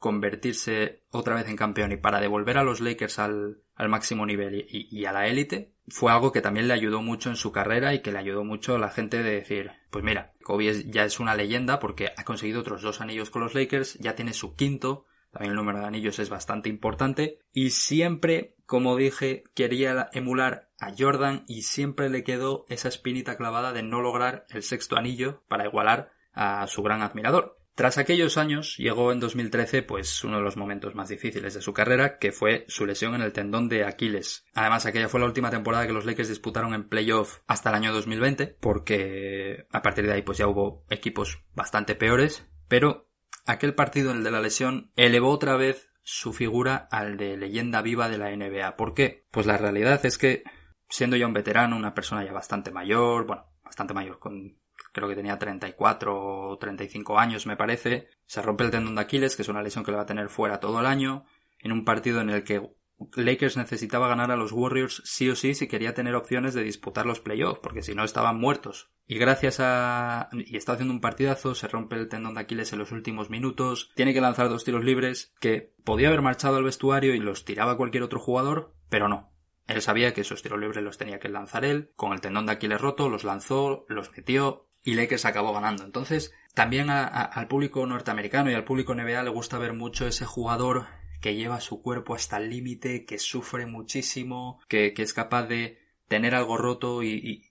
convertirse 0.02 1.04
otra 1.11 1.37
vez 1.37 1.49
en 1.49 1.56
campeón 1.56 1.92
y 1.92 1.97
para 1.97 2.21
devolver 2.21 2.59
a 2.59 2.64
los 2.64 2.80
Lakers 2.80 3.21
al, 3.21 3.62
máximo 3.88 4.26
nivel 4.26 4.66
y, 4.68 5.04
a 5.06 5.12
la 5.12 5.28
élite, 5.28 5.73
fue 5.88 6.12
algo 6.12 6.32
que 6.32 6.40
también 6.40 6.68
le 6.68 6.75
ayudó 6.75 7.02
mucho 7.02 7.30
en 7.30 7.37
su 7.37 7.52
carrera 7.52 7.94
y 7.94 8.02
que 8.02 8.12
le 8.12 8.18
ayudó 8.18 8.44
mucho 8.44 8.75
a 8.75 8.78
la 8.78 8.90
gente 8.90 9.23
de 9.23 9.32
decir, 9.32 9.71
pues 9.90 10.04
mira, 10.04 10.35
Kobe 10.42 10.90
ya 10.90 11.04
es 11.04 11.21
una 11.21 11.35
leyenda 11.35 11.78
porque 11.78 12.11
ha 12.16 12.25
conseguido 12.25 12.61
otros 12.61 12.82
dos 12.82 13.00
anillos 13.00 13.30
con 13.30 13.42
los 13.42 13.54
Lakers, 13.54 13.94
ya 14.00 14.14
tiene 14.14 14.32
su 14.35 14.54
quinto, 14.54 15.06
también 15.30 15.52
el 15.52 15.56
número 15.56 15.78
de 15.78 15.87
anillos 15.87 16.18
es 16.18 16.28
bastante 16.28 16.68
importante 16.68 17.38
y 17.52 17.71
siempre, 17.71 18.56
como 18.66 18.97
dije, 18.97 19.44
quería 19.54 20.11
emular 20.12 20.68
a 20.78 20.92
Jordan 20.97 21.44
y 21.47 21.62
siempre 21.62 22.11
le 22.11 22.25
quedó 22.25 22.66
esa 22.68 22.88
espinita 22.88 23.37
clavada 23.37 23.73
de 23.73 23.82
no 23.82 24.00
lograr 24.00 24.47
el 24.50 24.62
sexto 24.62 24.97
anillo 24.97 25.42
para 25.49 25.66
igualar 25.66 26.12
a 26.32 26.66
su 26.66 26.82
gran 26.82 27.02
admirador. 27.02 27.62
Tras 27.74 27.96
aquellos 27.96 28.36
años, 28.36 28.76
llegó 28.76 29.12
en 29.12 29.20
2013 29.20 29.82
pues 29.82 30.24
uno 30.24 30.36
de 30.36 30.42
los 30.42 30.58
momentos 30.58 30.94
más 30.94 31.08
difíciles 31.08 31.54
de 31.54 31.62
su 31.62 31.72
carrera, 31.72 32.18
que 32.18 32.30
fue 32.30 32.66
su 32.68 32.84
lesión 32.84 33.14
en 33.14 33.22
el 33.22 33.32
tendón 33.32 33.70
de 33.70 33.84
Aquiles. 33.84 34.44
Además, 34.54 34.84
aquella 34.84 35.08
fue 35.08 35.20
la 35.20 35.26
última 35.26 35.50
temporada 35.50 35.86
que 35.86 35.94
los 35.94 36.04
Lakers 36.04 36.28
disputaron 36.28 36.74
en 36.74 36.88
playoff 36.88 37.38
hasta 37.46 37.70
el 37.70 37.76
año 37.76 37.92
2020, 37.94 38.58
porque 38.60 39.66
a 39.70 39.80
partir 39.80 40.06
de 40.06 40.12
ahí 40.12 40.22
pues 40.22 40.36
ya 40.36 40.48
hubo 40.48 40.84
equipos 40.90 41.42
bastante 41.54 41.94
peores, 41.94 42.46
pero 42.68 43.08
aquel 43.46 43.74
partido, 43.74 44.12
el 44.12 44.22
de 44.22 44.30
la 44.30 44.40
lesión, 44.40 44.92
elevó 44.96 45.30
otra 45.30 45.56
vez 45.56 45.88
su 46.02 46.34
figura 46.34 46.88
al 46.90 47.16
de 47.16 47.38
leyenda 47.38 47.80
viva 47.80 48.10
de 48.10 48.18
la 48.18 48.36
NBA. 48.36 48.76
¿Por 48.76 48.92
qué? 48.92 49.26
Pues 49.30 49.46
la 49.46 49.56
realidad 49.56 50.04
es 50.04 50.18
que, 50.18 50.42
siendo 50.90 51.16
ya 51.16 51.26
un 51.26 51.32
veterano, 51.32 51.76
una 51.76 51.94
persona 51.94 52.22
ya 52.22 52.32
bastante 52.32 52.70
mayor, 52.70 53.26
bueno, 53.26 53.46
bastante 53.64 53.94
mayor, 53.94 54.18
con 54.18 54.58
creo 54.92 55.08
que 55.08 55.14
tenía 55.14 55.38
34 55.38 56.50
o 56.50 56.58
35 56.58 57.18
años 57.18 57.46
me 57.46 57.56
parece, 57.56 58.08
se 58.26 58.42
rompe 58.42 58.64
el 58.64 58.70
tendón 58.70 58.94
de 58.94 59.02
Aquiles, 59.02 59.36
que 59.36 59.42
es 59.42 59.48
una 59.48 59.62
lesión 59.62 59.84
que 59.84 59.90
le 59.90 59.96
va 59.96 60.04
a 60.04 60.06
tener 60.06 60.28
fuera 60.28 60.60
todo 60.60 60.80
el 60.80 60.86
año, 60.86 61.24
en 61.58 61.72
un 61.72 61.84
partido 61.84 62.20
en 62.20 62.30
el 62.30 62.44
que 62.44 62.70
Lakers 63.14 63.56
necesitaba 63.56 64.08
ganar 64.08 64.30
a 64.30 64.36
los 64.36 64.52
Warriors 64.52 65.02
sí 65.04 65.28
o 65.28 65.36
sí 65.36 65.54
si 65.54 65.68
quería 65.68 65.94
tener 65.94 66.14
opciones 66.14 66.54
de 66.54 66.62
disputar 66.62 67.06
los 67.06 67.20
playoffs, 67.20 67.60
porque 67.62 67.82
si 67.82 67.94
no 67.94 68.04
estaban 68.04 68.38
muertos. 68.38 68.90
Y 69.06 69.18
gracias 69.18 69.58
a... 69.60 70.28
y 70.32 70.56
está 70.56 70.72
haciendo 70.72 70.94
un 70.94 71.00
partidazo, 71.00 71.54
se 71.54 71.68
rompe 71.68 71.96
el 71.96 72.08
tendón 72.08 72.34
de 72.34 72.40
Aquiles 72.40 72.72
en 72.72 72.78
los 72.78 72.92
últimos 72.92 73.30
minutos, 73.30 73.90
tiene 73.94 74.14
que 74.14 74.20
lanzar 74.20 74.48
dos 74.48 74.64
tiros 74.64 74.84
libres 74.84 75.34
que 75.40 75.74
podía 75.84 76.08
haber 76.08 76.22
marchado 76.22 76.56
al 76.56 76.64
vestuario 76.64 77.14
y 77.14 77.18
los 77.18 77.44
tiraba 77.44 77.76
cualquier 77.76 78.04
otro 78.04 78.20
jugador, 78.20 78.74
pero 78.88 79.08
no. 79.08 79.32
Él 79.66 79.80
sabía 79.80 80.12
que 80.12 80.22
esos 80.22 80.42
tiros 80.42 80.60
libres 80.60 80.82
los 80.82 80.98
tenía 80.98 81.18
que 81.18 81.28
lanzar 81.28 81.64
él, 81.64 81.92
con 81.96 82.12
el 82.12 82.20
tendón 82.20 82.46
de 82.46 82.52
Aquiles 82.52 82.80
roto, 82.80 83.08
los 83.08 83.24
lanzó, 83.24 83.84
los 83.88 84.10
metió, 84.12 84.66
y 84.84 84.94
Lakers 84.94 85.24
acabó 85.24 85.52
ganando. 85.52 85.84
Entonces, 85.84 86.32
también 86.54 86.90
al 86.90 87.48
público 87.48 87.86
norteamericano 87.86 88.50
y 88.50 88.54
al 88.54 88.64
público 88.64 88.94
NBA 88.94 89.22
le 89.22 89.30
gusta 89.30 89.58
ver 89.58 89.72
mucho 89.72 90.06
ese 90.06 90.24
jugador 90.24 90.86
que 91.20 91.34
lleva 91.36 91.60
su 91.60 91.82
cuerpo 91.82 92.14
hasta 92.14 92.36
el 92.38 92.50
límite, 92.50 93.04
que 93.04 93.18
sufre 93.18 93.66
muchísimo, 93.66 94.60
que, 94.68 94.92
es 94.96 95.14
capaz 95.14 95.46
de 95.46 95.78
tener 96.08 96.34
algo 96.34 96.56
roto 96.56 97.02
y, 97.02 97.48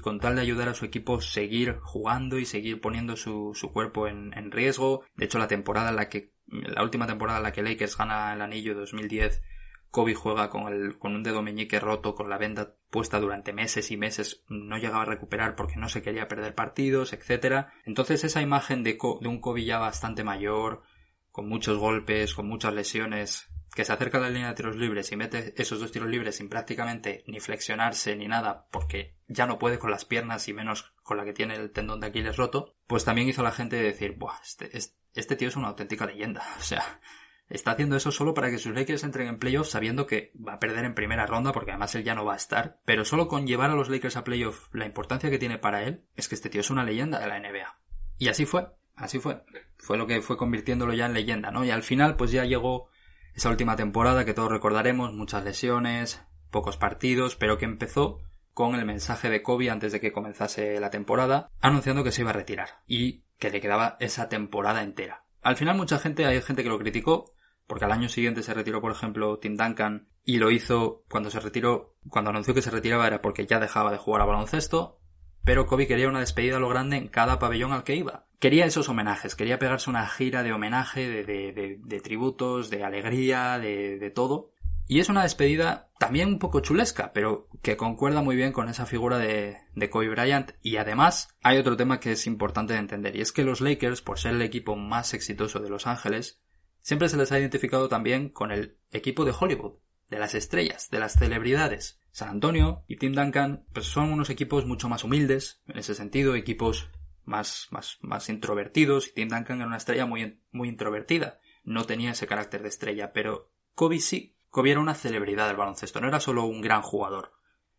con 0.00 0.20
tal 0.20 0.36
de 0.36 0.42
ayudar 0.42 0.68
a 0.68 0.74
su 0.74 0.84
equipo 0.84 1.20
seguir 1.20 1.78
jugando 1.82 2.38
y 2.38 2.44
seguir 2.44 2.80
poniendo 2.80 3.16
su, 3.16 3.54
cuerpo 3.72 4.06
en, 4.06 4.32
en, 4.34 4.52
riesgo. 4.52 5.04
De 5.16 5.24
hecho, 5.24 5.38
la 5.38 5.48
temporada 5.48 5.90
en 5.90 5.96
la 5.96 6.08
que, 6.08 6.32
la 6.46 6.82
última 6.82 7.06
temporada 7.06 7.38
en 7.38 7.44
la 7.44 7.52
que 7.52 7.62
Lakers 7.62 7.96
gana 7.96 8.32
el 8.32 8.40
anillo 8.40 8.74
2010 8.74 9.42
Kobe 9.90 10.14
juega 10.14 10.50
con, 10.50 10.72
el, 10.72 10.98
con 10.98 11.14
un 11.14 11.22
dedo 11.22 11.42
meñique 11.42 11.80
roto, 11.80 12.14
con 12.14 12.28
la 12.28 12.38
venda 12.38 12.74
puesta 12.90 13.20
durante 13.20 13.52
meses 13.52 13.90
y 13.90 13.96
meses, 13.96 14.44
no 14.48 14.78
llegaba 14.78 15.02
a 15.02 15.06
recuperar 15.06 15.56
porque 15.56 15.76
no 15.76 15.88
se 15.88 16.02
quería 16.02 16.28
perder 16.28 16.54
partidos, 16.54 17.12
etc. 17.12 17.66
Entonces 17.84 18.24
esa 18.24 18.42
imagen 18.42 18.82
de, 18.82 18.98
de 19.20 19.28
un 19.28 19.40
Kobe 19.40 19.64
ya 19.64 19.78
bastante 19.78 20.24
mayor, 20.24 20.82
con 21.30 21.48
muchos 21.48 21.78
golpes, 21.78 22.34
con 22.34 22.46
muchas 22.48 22.74
lesiones, 22.74 23.48
que 23.74 23.84
se 23.84 23.92
acerca 23.92 24.18
a 24.18 24.22
la 24.22 24.30
línea 24.30 24.48
de 24.48 24.54
tiros 24.54 24.76
libres 24.76 25.12
y 25.12 25.16
mete 25.16 25.54
esos 25.56 25.78
dos 25.78 25.92
tiros 25.92 26.08
libres 26.08 26.36
sin 26.36 26.48
prácticamente 26.48 27.22
ni 27.26 27.38
flexionarse 27.38 28.16
ni 28.16 28.26
nada 28.26 28.66
porque 28.70 29.14
ya 29.28 29.46
no 29.46 29.58
puede 29.58 29.78
con 29.78 29.90
las 29.90 30.04
piernas 30.04 30.48
y 30.48 30.52
menos 30.52 30.92
con 31.02 31.16
la 31.16 31.24
que 31.24 31.32
tiene 31.32 31.54
el 31.54 31.70
tendón 31.70 32.00
de 32.00 32.08
Aquiles 32.08 32.36
roto, 32.36 32.74
pues 32.86 33.04
también 33.04 33.28
hizo 33.28 33.42
a 33.42 33.44
la 33.44 33.52
gente 33.52 33.76
decir, 33.76 34.16
Buah, 34.16 34.40
este, 34.42 34.70
este 35.14 35.36
tío 35.36 35.48
es 35.48 35.56
una 35.56 35.68
auténtica 35.68 36.06
leyenda. 36.06 36.42
O 36.58 36.62
sea, 36.62 37.00
Está 37.48 37.70
haciendo 37.70 37.96
eso 37.96 38.12
solo 38.12 38.34
para 38.34 38.50
que 38.50 38.58
sus 38.58 38.74
Lakers 38.74 39.04
entren 39.04 39.28
en 39.28 39.38
playoffs 39.38 39.70
sabiendo 39.70 40.06
que 40.06 40.32
va 40.36 40.54
a 40.54 40.58
perder 40.58 40.84
en 40.84 40.94
primera 40.94 41.26
ronda 41.26 41.52
porque 41.52 41.70
además 41.70 41.94
él 41.94 42.04
ya 42.04 42.14
no 42.14 42.24
va 42.24 42.34
a 42.34 42.36
estar. 42.36 42.80
Pero 42.84 43.04
solo 43.04 43.26
con 43.26 43.46
llevar 43.46 43.70
a 43.70 43.74
los 43.74 43.88
Lakers 43.88 44.16
a 44.16 44.24
playoffs 44.24 44.68
la 44.72 44.86
importancia 44.86 45.30
que 45.30 45.38
tiene 45.38 45.58
para 45.58 45.82
él 45.84 46.04
es 46.14 46.28
que 46.28 46.34
este 46.34 46.50
tío 46.50 46.60
es 46.60 46.70
una 46.70 46.84
leyenda 46.84 47.18
de 47.18 47.26
la 47.26 47.40
NBA. 47.40 47.78
Y 48.18 48.28
así 48.28 48.44
fue, 48.44 48.68
así 48.96 49.18
fue. 49.18 49.42
Fue 49.78 49.96
lo 49.96 50.06
que 50.06 50.20
fue 50.20 50.36
convirtiéndolo 50.36 50.92
ya 50.92 51.06
en 51.06 51.14
leyenda, 51.14 51.50
¿no? 51.50 51.64
Y 51.64 51.70
al 51.70 51.82
final 51.82 52.16
pues 52.16 52.32
ya 52.32 52.44
llegó 52.44 52.88
esa 53.34 53.48
última 53.48 53.76
temporada 53.76 54.24
que 54.24 54.34
todos 54.34 54.50
recordaremos, 54.50 55.14
muchas 55.14 55.44
lesiones, 55.44 56.22
pocos 56.50 56.76
partidos, 56.76 57.36
pero 57.36 57.56
que 57.56 57.64
empezó 57.64 58.20
con 58.52 58.74
el 58.74 58.84
mensaje 58.84 59.30
de 59.30 59.42
Kobe 59.42 59.70
antes 59.70 59.92
de 59.92 60.00
que 60.00 60.12
comenzase 60.12 60.80
la 60.80 60.90
temporada, 60.90 61.48
anunciando 61.60 62.02
que 62.02 62.10
se 62.10 62.22
iba 62.22 62.30
a 62.30 62.34
retirar 62.34 62.80
y 62.86 63.22
que 63.38 63.50
le 63.50 63.60
quedaba 63.60 63.96
esa 64.00 64.28
temporada 64.28 64.82
entera. 64.82 65.24
Al 65.42 65.56
final 65.56 65.76
mucha 65.76 66.00
gente, 66.00 66.26
hay 66.26 66.42
gente 66.42 66.64
que 66.64 66.68
lo 66.68 66.78
criticó, 66.78 67.32
porque 67.68 67.84
al 67.84 67.92
año 67.92 68.08
siguiente 68.08 68.42
se 68.42 68.54
retiró, 68.54 68.80
por 68.80 68.90
ejemplo, 68.90 69.38
Tim 69.38 69.56
Duncan 69.56 70.08
y 70.24 70.38
lo 70.38 70.50
hizo 70.50 71.04
cuando 71.08 71.30
se 71.30 71.38
retiró, 71.38 71.94
cuando 72.08 72.30
anunció 72.30 72.54
que 72.54 72.62
se 72.62 72.70
retiraba 72.70 73.06
era 73.06 73.22
porque 73.22 73.46
ya 73.46 73.60
dejaba 73.60 73.92
de 73.92 73.98
jugar 73.98 74.22
a 74.22 74.24
baloncesto, 74.24 74.98
pero 75.44 75.66
Kobe 75.66 75.86
quería 75.86 76.08
una 76.08 76.20
despedida 76.20 76.56
a 76.56 76.60
lo 76.60 76.68
grande 76.68 76.96
en 76.96 77.08
cada 77.08 77.38
pabellón 77.38 77.72
al 77.72 77.84
que 77.84 77.94
iba. 77.94 78.26
Quería 78.38 78.64
esos 78.64 78.88
homenajes, 78.88 79.34
quería 79.34 79.58
pegarse 79.58 79.90
una 79.90 80.06
gira 80.08 80.42
de 80.42 80.52
homenaje, 80.52 81.08
de, 81.08 81.24
de, 81.24 81.78
de, 81.82 82.00
tributos, 82.00 82.70
de 82.70 82.84
alegría, 82.84 83.58
de, 83.58 84.12
todo. 84.14 84.52
Y 84.86 85.00
es 85.00 85.10
una 85.10 85.22
despedida 85.22 85.90
también 85.98 86.28
un 86.28 86.38
poco 86.38 86.60
chulesca, 86.60 87.12
pero 87.12 87.48
que 87.62 87.76
concuerda 87.76 88.22
muy 88.22 88.36
bien 88.36 88.52
con 88.52 88.68
esa 88.68 88.86
figura 88.86 89.18
de, 89.18 89.58
de 89.74 89.90
Kobe 89.90 90.08
Bryant. 90.08 90.52
Y 90.62 90.76
además 90.76 91.36
hay 91.42 91.58
otro 91.58 91.76
tema 91.76 92.00
que 92.00 92.12
es 92.12 92.26
importante 92.26 92.72
de 92.72 92.78
entender, 92.78 93.16
y 93.16 93.20
es 93.20 93.32
que 93.32 93.44
los 93.44 93.60
Lakers, 93.60 94.00
por 94.00 94.18
ser 94.18 94.34
el 94.34 94.42
equipo 94.42 94.76
más 94.76 95.12
exitoso 95.12 95.58
de 95.60 95.68
Los 95.68 95.86
Ángeles, 95.86 96.40
Siempre 96.80 97.08
se 97.08 97.16
les 97.16 97.32
ha 97.32 97.38
identificado 97.38 97.88
también 97.88 98.28
con 98.28 98.52
el 98.52 98.78
equipo 98.90 99.24
de 99.24 99.34
Hollywood, 99.38 99.78
de 100.08 100.18
las 100.18 100.34
estrellas, 100.34 100.88
de 100.90 101.00
las 101.00 101.14
celebridades. 101.14 102.00
San 102.10 102.30
Antonio 102.30 102.84
y 102.88 102.96
Tim 102.96 103.12
Duncan 103.12 103.64
pues 103.72 103.86
son 103.86 104.12
unos 104.12 104.30
equipos 104.30 104.66
mucho 104.66 104.88
más 104.88 105.04
humildes, 105.04 105.62
en 105.66 105.78
ese 105.78 105.94
sentido, 105.94 106.34
equipos 106.34 106.90
más, 107.24 107.68
más, 107.70 107.98
más 108.00 108.28
introvertidos, 108.28 109.08
y 109.08 109.12
Tim 109.12 109.28
Duncan 109.28 109.58
era 109.58 109.66
una 109.66 109.76
estrella 109.76 110.06
muy, 110.06 110.40
muy 110.50 110.68
introvertida. 110.68 111.40
No 111.62 111.84
tenía 111.84 112.12
ese 112.12 112.26
carácter 112.26 112.62
de 112.62 112.68
estrella, 112.68 113.12
pero 113.12 113.50
Kobe 113.74 114.00
sí. 114.00 114.34
Kobe 114.48 114.70
era 114.70 114.80
una 114.80 114.94
celebridad 114.94 115.46
del 115.46 115.58
baloncesto, 115.58 116.00
no 116.00 116.08
era 116.08 116.20
solo 116.20 116.44
un 116.44 116.62
gran 116.62 116.80
jugador. 116.80 117.32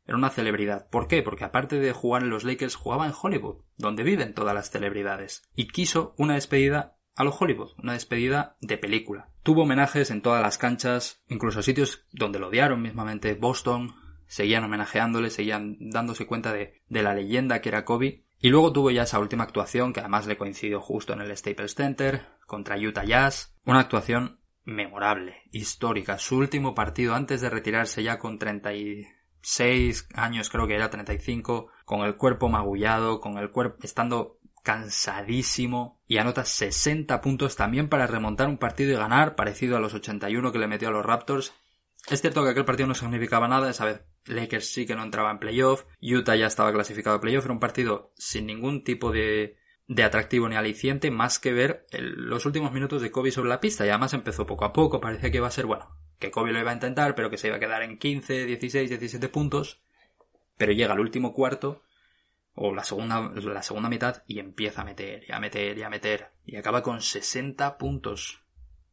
Era 0.05 0.17
una 0.17 0.29
celebridad. 0.29 0.87
¿Por 0.89 1.07
qué? 1.07 1.21
Porque 1.23 1.43
aparte 1.43 1.79
de 1.79 1.91
jugar 1.91 2.23
en 2.23 2.29
los 2.29 2.43
Lakers, 2.43 2.75
jugaba 2.75 3.05
en 3.07 3.13
Hollywood, 3.19 3.63
donde 3.77 4.03
viven 4.03 4.33
todas 4.33 4.55
las 4.55 4.69
celebridades. 4.69 5.43
Y 5.55 5.67
quiso 5.67 6.13
una 6.17 6.35
despedida 6.35 6.98
a 7.19 7.25
lo 7.25 7.35
Hollywood, 7.37 7.71
una 7.83 7.93
despedida 7.93 8.55
de 8.61 8.77
película. 8.77 9.27
Tuvo 9.43 9.63
homenajes 9.63 10.09
en 10.09 10.21
todas 10.21 10.41
las 10.41 10.57
canchas, 10.57 11.21
incluso 11.27 11.61
sitios 11.61 12.05
donde 12.13 12.39
lo 12.39 12.47
odiaron 12.47 12.81
mismamente, 12.81 13.33
Boston, 13.33 13.93
seguían 14.25 14.63
homenajeándole, 14.63 15.29
seguían 15.29 15.75
dándose 15.81 16.25
cuenta 16.25 16.53
de, 16.53 16.81
de 16.87 17.03
la 17.03 17.13
leyenda 17.13 17.59
que 17.59 17.67
era 17.67 17.83
Kobe. 17.83 18.23
Y 18.39 18.47
luego 18.47 18.71
tuvo 18.71 18.89
ya 18.89 19.03
esa 19.03 19.19
última 19.19 19.43
actuación, 19.43 19.91
que 19.91 19.99
además 19.99 20.27
le 20.27 20.37
coincidió 20.37 20.79
justo 20.79 21.11
en 21.11 21.19
el 21.19 21.35
Staples 21.35 21.75
Center, 21.75 22.25
contra 22.47 22.77
Utah 22.77 23.03
Jazz. 23.03 23.53
Una 23.65 23.81
actuación 23.81 24.39
memorable, 24.63 25.41
histórica. 25.51 26.19
Su 26.19 26.37
último 26.37 26.73
partido 26.73 27.15
antes 27.15 27.41
de 27.41 27.49
retirarse 27.49 28.01
ya 28.01 28.17
con 28.17 28.39
36 28.39 30.07
años, 30.13 30.49
creo 30.49 30.67
que 30.67 30.75
era 30.75 30.89
35, 30.89 31.67
con 31.83 32.05
el 32.05 32.15
cuerpo 32.15 32.47
magullado, 32.47 33.19
con 33.19 33.37
el 33.37 33.51
cuerpo 33.51 33.79
estando 33.83 34.38
cansadísimo 34.63 35.99
y 36.07 36.17
anota 36.17 36.45
60 36.45 37.21
puntos 37.21 37.55
también 37.55 37.89
para 37.89 38.07
remontar 38.07 38.47
un 38.47 38.57
partido 38.57 38.93
y 38.93 38.95
ganar, 38.95 39.35
parecido 39.35 39.77
a 39.77 39.79
los 39.79 39.93
81 39.93 40.51
que 40.51 40.59
le 40.59 40.67
metió 40.67 40.89
a 40.89 40.91
los 40.91 41.05
Raptors. 41.05 41.53
Es 42.09 42.21
cierto 42.21 42.43
que 42.43 42.49
aquel 42.49 42.65
partido 42.65 42.87
no 42.87 42.95
significaba 42.95 43.47
nada, 43.47 43.69
esa 43.69 43.85
vez 43.85 44.01
Lakers 44.25 44.71
sí 44.71 44.85
que 44.85 44.95
no 44.95 45.03
entraba 45.03 45.31
en 45.31 45.39
playoff, 45.39 45.83
Utah 46.01 46.35
ya 46.35 46.47
estaba 46.47 46.73
clasificado 46.73 47.17
a 47.17 47.21
playoff, 47.21 47.45
era 47.45 47.53
un 47.53 47.59
partido 47.59 48.13
sin 48.15 48.45
ningún 48.45 48.83
tipo 48.83 49.11
de, 49.11 49.57
de 49.87 50.03
atractivo 50.03 50.47
ni 50.47 50.55
aliciente, 50.55 51.11
más 51.11 51.39
que 51.39 51.51
ver 51.51 51.85
los 51.91 52.45
últimos 52.45 52.71
minutos 52.71 53.01
de 53.01 53.11
Kobe 53.11 53.31
sobre 53.31 53.49
la 53.49 53.59
pista, 53.59 53.85
y 53.85 53.89
además 53.89 54.13
empezó 54.13 54.45
poco 54.45 54.65
a 54.65 54.73
poco, 54.73 55.01
parecía 55.01 55.31
que 55.31 55.37
iba 55.37 55.47
a 55.47 55.51
ser, 55.51 55.65
bueno, 55.65 55.89
que 56.19 56.31
Kobe 56.31 56.51
lo 56.51 56.59
iba 56.59 56.71
a 56.71 56.75
intentar, 56.75 57.15
pero 57.15 57.29
que 57.29 57.37
se 57.37 57.47
iba 57.47 57.57
a 57.57 57.59
quedar 57.59 57.81
en 57.81 57.97
15, 57.97 58.45
16, 58.45 58.89
17 58.89 59.29
puntos, 59.29 59.81
pero 60.57 60.71
llega 60.73 60.93
el 60.93 60.99
último 60.99 61.33
cuarto 61.33 61.83
o 62.61 62.73
la 62.73 62.83
segunda, 62.83 63.31
la 63.35 63.63
segunda 63.63 63.87
mitad 63.87 64.21
y 64.27 64.39
empieza 64.39 64.81
a 64.81 64.85
meter 64.85 65.23
y 65.25 65.31
a 65.31 65.39
meter 65.39 65.77
y 65.77 65.83
a 65.83 65.89
meter 65.89 66.27
y 66.45 66.57
acaba 66.57 66.83
con 66.83 67.01
60 67.01 67.77
puntos. 67.77 68.43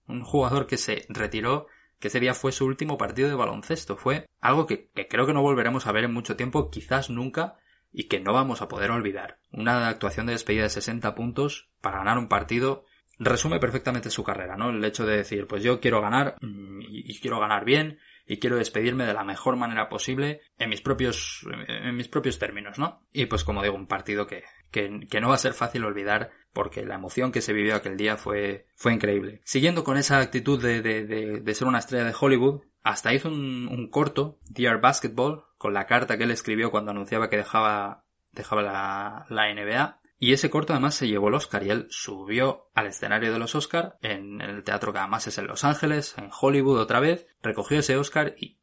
Un 0.07 0.23
jugador 0.23 0.69
que 0.69 0.77
se 0.77 1.05
retiró, 1.09 1.67
que 1.99 2.07
ese 2.07 2.21
día 2.21 2.33
fue 2.33 2.53
su 2.53 2.65
último 2.65 2.97
partido 2.97 3.29
de 3.29 3.35
baloncesto. 3.35 3.97
Fue 3.97 4.29
algo 4.41 4.69
que, 4.69 4.91
creo 5.11 5.27
que 5.27 5.33
no 5.33 5.43
volveremos 5.43 5.89
a 5.89 5.93
ver 5.93 6.05
en 6.05 6.15
mucho 6.15 6.37
tiempo, 6.37 6.71
quizás 6.71 7.11
nunca, 7.11 7.57
y 7.93 8.05
que 8.05 8.21
no 8.21 8.33
vamos 8.33 8.63
a 8.63 8.69
poder 8.69 8.93
olvidar. 8.93 9.41
Una 9.51 9.89
actuación 9.89 10.27
de 10.27 10.35
despedida 10.35 10.63
de 10.63 10.71
60 10.71 11.17
puntos 11.17 11.69
para 11.81 11.99
ganar 11.99 12.19
un 12.19 12.29
partido 12.29 12.85
resume 13.19 13.59
perfectamente 13.59 14.11
su 14.11 14.23
carrera, 14.23 14.57
¿no? 14.57 14.71
El 14.71 14.85
hecho 14.85 15.05
de 15.07 15.17
decir, 15.17 15.49
pues 15.49 15.65
yo 15.65 15.81
quiero 15.81 16.01
ganar 16.01 16.37
mm, 16.41 16.83
y 16.83 17.19
quiero 17.19 17.41
ganar 17.41 17.65
bien 17.65 17.99
y 18.27 18.39
quiero 18.39 18.57
despedirme 18.57 19.07
de 19.07 19.15
la 19.15 19.25
mejor 19.25 19.57
manera 19.57 19.89
posible 19.89 20.41
en 20.59 20.69
mis 20.69 20.81
propios, 20.81 21.47
en 21.69 21.95
mis 21.97 22.09
propios 22.09 22.39
términos, 22.39 22.79
¿no? 22.79 23.07
Y 23.13 23.27
pues 23.27 23.45
como 23.45 23.63
digo, 23.63 23.77
un 23.77 23.87
partido 23.87 24.27
que, 24.27 24.43
que, 24.71 25.07
que, 25.09 25.21
no 25.21 25.29
va 25.29 25.37
a 25.37 25.39
ser 25.39 25.55
fácil 25.55 25.85
olvidar 25.85 26.31
porque 26.53 26.85
la 26.85 26.97
emoción 26.97 27.31
que 27.31 27.41
se 27.41 27.53
vivió 27.53 27.77
aquel 27.77 27.97
día 27.97 28.17
fue, 28.17 28.67
fue 28.75 28.93
increíble. 28.93 29.41
Siguiendo 29.45 29.85
con 29.85 29.97
esa 29.97 30.19
actitud 30.19 30.61
de, 30.61 30.83
de, 30.83 31.05
de, 31.41 31.55
ser 31.55 31.69
una 31.69 31.79
estrella 31.79 32.05
de 32.05 32.15
Hollywood, 32.19 32.63
hasta 32.83 33.15
hizo 33.15 33.29
un, 33.29 33.69
un, 33.69 33.89
corto, 33.91 34.39
Dear 34.49 34.81
Basketball, 34.81 35.45
con 35.59 35.73
la 35.73 35.87
carta 35.87 36.19
que 36.19 36.25
él 36.25 36.31
escribió 36.31 36.71
cuando 36.71 36.91
anunciaba 36.91 37.31
que 37.31 37.37
dejaba, 37.37 38.05
dejaba 38.33 38.63
la, 38.63 39.27
la 39.29 39.55
NBA, 39.55 40.01
y 40.19 40.33
ese 40.33 40.51
corto 40.51 40.73
además 40.73 40.95
se 40.95 41.09
llevó 41.09 41.29
el 41.29 41.35
Oscar 41.35 41.63
y 41.63 41.71
él 41.71 41.87
subió 41.91 42.71
al 42.75 42.87
escenario 42.87 43.33
de 43.33 43.39
los 43.39 43.55
Oscar 43.55 43.97
en 44.01 44.41
el 44.41 44.65
teatro 44.65 44.93
que 44.93 44.99
además 44.99 45.27
es 45.27 45.37
en 45.39 45.47
Los 45.47 45.65
Ángeles, 45.65 46.15
en 46.17 46.31
Hollywood 46.39 46.81
otra 46.81 47.01
vez, 47.01 47.27
recogió 47.43 47.79
ese 47.79 47.97
Oscar 47.97 48.35
y, 48.39 48.57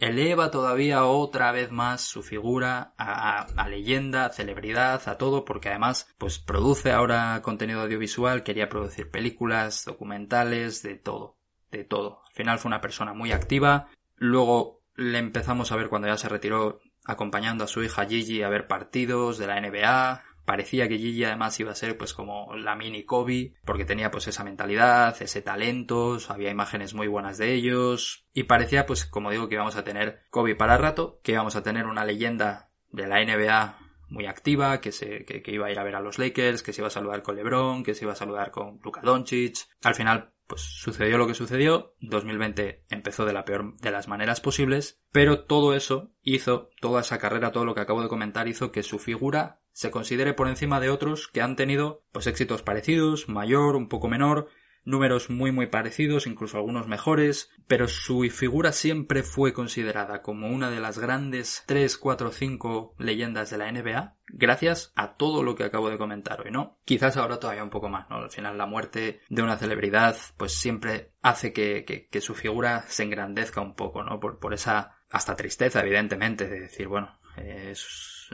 eleva 0.00 0.50
todavía 0.50 1.04
otra 1.04 1.52
vez 1.52 1.70
más 1.70 2.00
su 2.00 2.24
figura 2.24 2.94
a, 2.98 3.42
a, 3.42 3.68
leyenda, 3.68 4.26
a 4.26 4.32
celebridad, 4.32 5.08
a 5.08 5.18
todo, 5.18 5.44
porque 5.44 5.68
además 5.68 6.12
pues 6.18 6.40
produce 6.40 6.90
ahora 6.90 7.40
contenido 7.42 7.82
audiovisual, 7.82 8.42
quería 8.42 8.68
producir 8.68 9.08
películas, 9.08 9.84
documentales, 9.84 10.82
de 10.82 10.96
todo, 10.96 11.38
de 11.70 11.84
todo. 11.84 12.22
Al 12.26 12.34
final 12.34 12.58
fue 12.58 12.70
una 12.70 12.80
persona 12.80 13.14
muy 13.14 13.30
activa, 13.30 13.88
luego 14.16 14.82
le 14.96 15.18
empezamos 15.18 15.70
a 15.70 15.76
ver 15.76 15.88
cuando 15.88 16.08
ya 16.08 16.16
se 16.16 16.28
retiró 16.28 16.80
acompañando 17.04 17.62
a 17.62 17.68
su 17.68 17.84
hija 17.84 18.04
Gigi 18.04 18.42
a 18.42 18.48
ver 18.48 18.66
partidos 18.66 19.38
de 19.38 19.46
la 19.46 19.60
NBA, 19.60 20.24
parecía 20.46 20.88
que 20.88 20.96
Gigi 20.96 21.24
además 21.24 21.60
iba 21.60 21.72
a 21.72 21.74
ser 21.74 21.98
pues 21.98 22.14
como 22.14 22.56
la 22.56 22.74
mini 22.74 23.04
Kobe, 23.04 23.54
porque 23.64 23.84
tenía 23.84 24.10
pues 24.10 24.28
esa 24.28 24.44
mentalidad, 24.44 25.20
ese 25.20 25.42
talento, 25.42 26.16
había 26.28 26.50
imágenes 26.50 26.94
muy 26.94 27.08
buenas 27.08 27.36
de 27.36 27.52
ellos, 27.52 28.26
y 28.32 28.44
parecía 28.44 28.86
pues 28.86 29.04
como 29.04 29.30
digo 29.30 29.48
que 29.48 29.56
íbamos 29.56 29.76
a 29.76 29.84
tener 29.84 30.22
Kobe 30.30 30.54
para 30.54 30.78
rato, 30.78 31.20
que 31.22 31.32
íbamos 31.32 31.56
a 31.56 31.62
tener 31.62 31.86
una 31.86 32.06
leyenda 32.06 32.70
de 32.90 33.06
la 33.06 33.22
NBA 33.22 33.78
muy 34.08 34.26
activa, 34.26 34.80
que, 34.80 34.92
se, 34.92 35.24
que, 35.24 35.42
iba 35.50 35.66
a 35.66 35.70
ir 35.70 35.78
a 35.78 35.84
ver 35.84 35.96
a 35.96 36.00
los 36.00 36.18
Lakers, 36.18 36.62
que 36.62 36.72
se 36.72 36.80
iba 36.80 36.88
a 36.88 36.92
saludar 36.92 37.22
con 37.22 37.36
LeBron, 37.36 37.82
que 37.82 37.94
se 37.94 38.04
iba 38.04 38.12
a 38.12 38.16
saludar 38.16 38.50
con 38.52 38.80
Luka 38.82 39.00
Doncic. 39.02 39.66
Al 39.82 39.96
final, 39.96 40.32
pues 40.46 40.62
sucedió 40.62 41.18
lo 41.18 41.26
que 41.26 41.34
sucedió. 41.34 41.94
2020 42.00 42.84
empezó 42.90 43.24
de 43.24 43.32
la 43.32 43.44
peor 43.44 43.76
de 43.78 43.90
las 43.90 44.08
maneras 44.08 44.40
posibles, 44.40 45.00
pero 45.10 45.44
todo 45.44 45.74
eso 45.74 46.12
hizo, 46.22 46.70
toda 46.80 47.00
esa 47.00 47.18
carrera, 47.18 47.50
todo 47.50 47.64
lo 47.64 47.74
que 47.74 47.80
acabo 47.80 48.02
de 48.02 48.08
comentar, 48.08 48.48
hizo 48.48 48.70
que 48.70 48.82
su 48.82 48.98
figura 48.98 49.60
se 49.76 49.90
considere 49.90 50.32
por 50.32 50.48
encima 50.48 50.80
de 50.80 50.88
otros 50.88 51.28
que 51.28 51.42
han 51.42 51.54
tenido 51.54 52.02
pues 52.10 52.26
éxitos 52.26 52.62
parecidos, 52.62 53.28
mayor, 53.28 53.76
un 53.76 53.90
poco 53.90 54.08
menor, 54.08 54.48
números 54.84 55.28
muy 55.28 55.52
muy 55.52 55.66
parecidos, 55.66 56.26
incluso 56.26 56.56
algunos 56.56 56.88
mejores, 56.88 57.50
pero 57.66 57.86
su 57.86 58.22
figura 58.30 58.72
siempre 58.72 59.22
fue 59.22 59.52
considerada 59.52 60.22
como 60.22 60.48
una 60.48 60.70
de 60.70 60.80
las 60.80 60.98
grandes 60.98 61.62
3, 61.66 61.98
4, 61.98 62.32
5 62.32 62.94
leyendas 62.96 63.50
de 63.50 63.58
la 63.58 63.70
NBA, 63.70 64.16
gracias 64.28 64.94
a 64.96 65.16
todo 65.16 65.42
lo 65.42 65.56
que 65.56 65.64
acabo 65.64 65.90
de 65.90 65.98
comentar 65.98 66.40
hoy, 66.40 66.50
¿no? 66.50 66.78
Quizás 66.86 67.18
ahora 67.18 67.38
todavía 67.38 67.62
un 67.62 67.68
poco 67.68 67.90
más, 67.90 68.08
¿no? 68.08 68.16
Al 68.16 68.30
final 68.30 68.56
la 68.56 68.64
muerte 68.64 69.20
de 69.28 69.42
una 69.42 69.58
celebridad 69.58 70.16
pues 70.38 70.52
siempre 70.52 71.12
hace 71.20 71.52
que, 71.52 71.84
que, 71.84 72.20
su 72.22 72.34
figura 72.34 72.86
se 72.88 73.02
engrandezca 73.02 73.60
un 73.60 73.74
poco, 73.74 74.02
¿no? 74.02 74.20
Por, 74.20 74.38
por 74.38 74.54
esa 74.54 74.96
hasta 75.10 75.36
tristeza, 75.36 75.80
evidentemente, 75.80 76.48
de 76.48 76.60
decir, 76.60 76.88
bueno, 76.88 77.18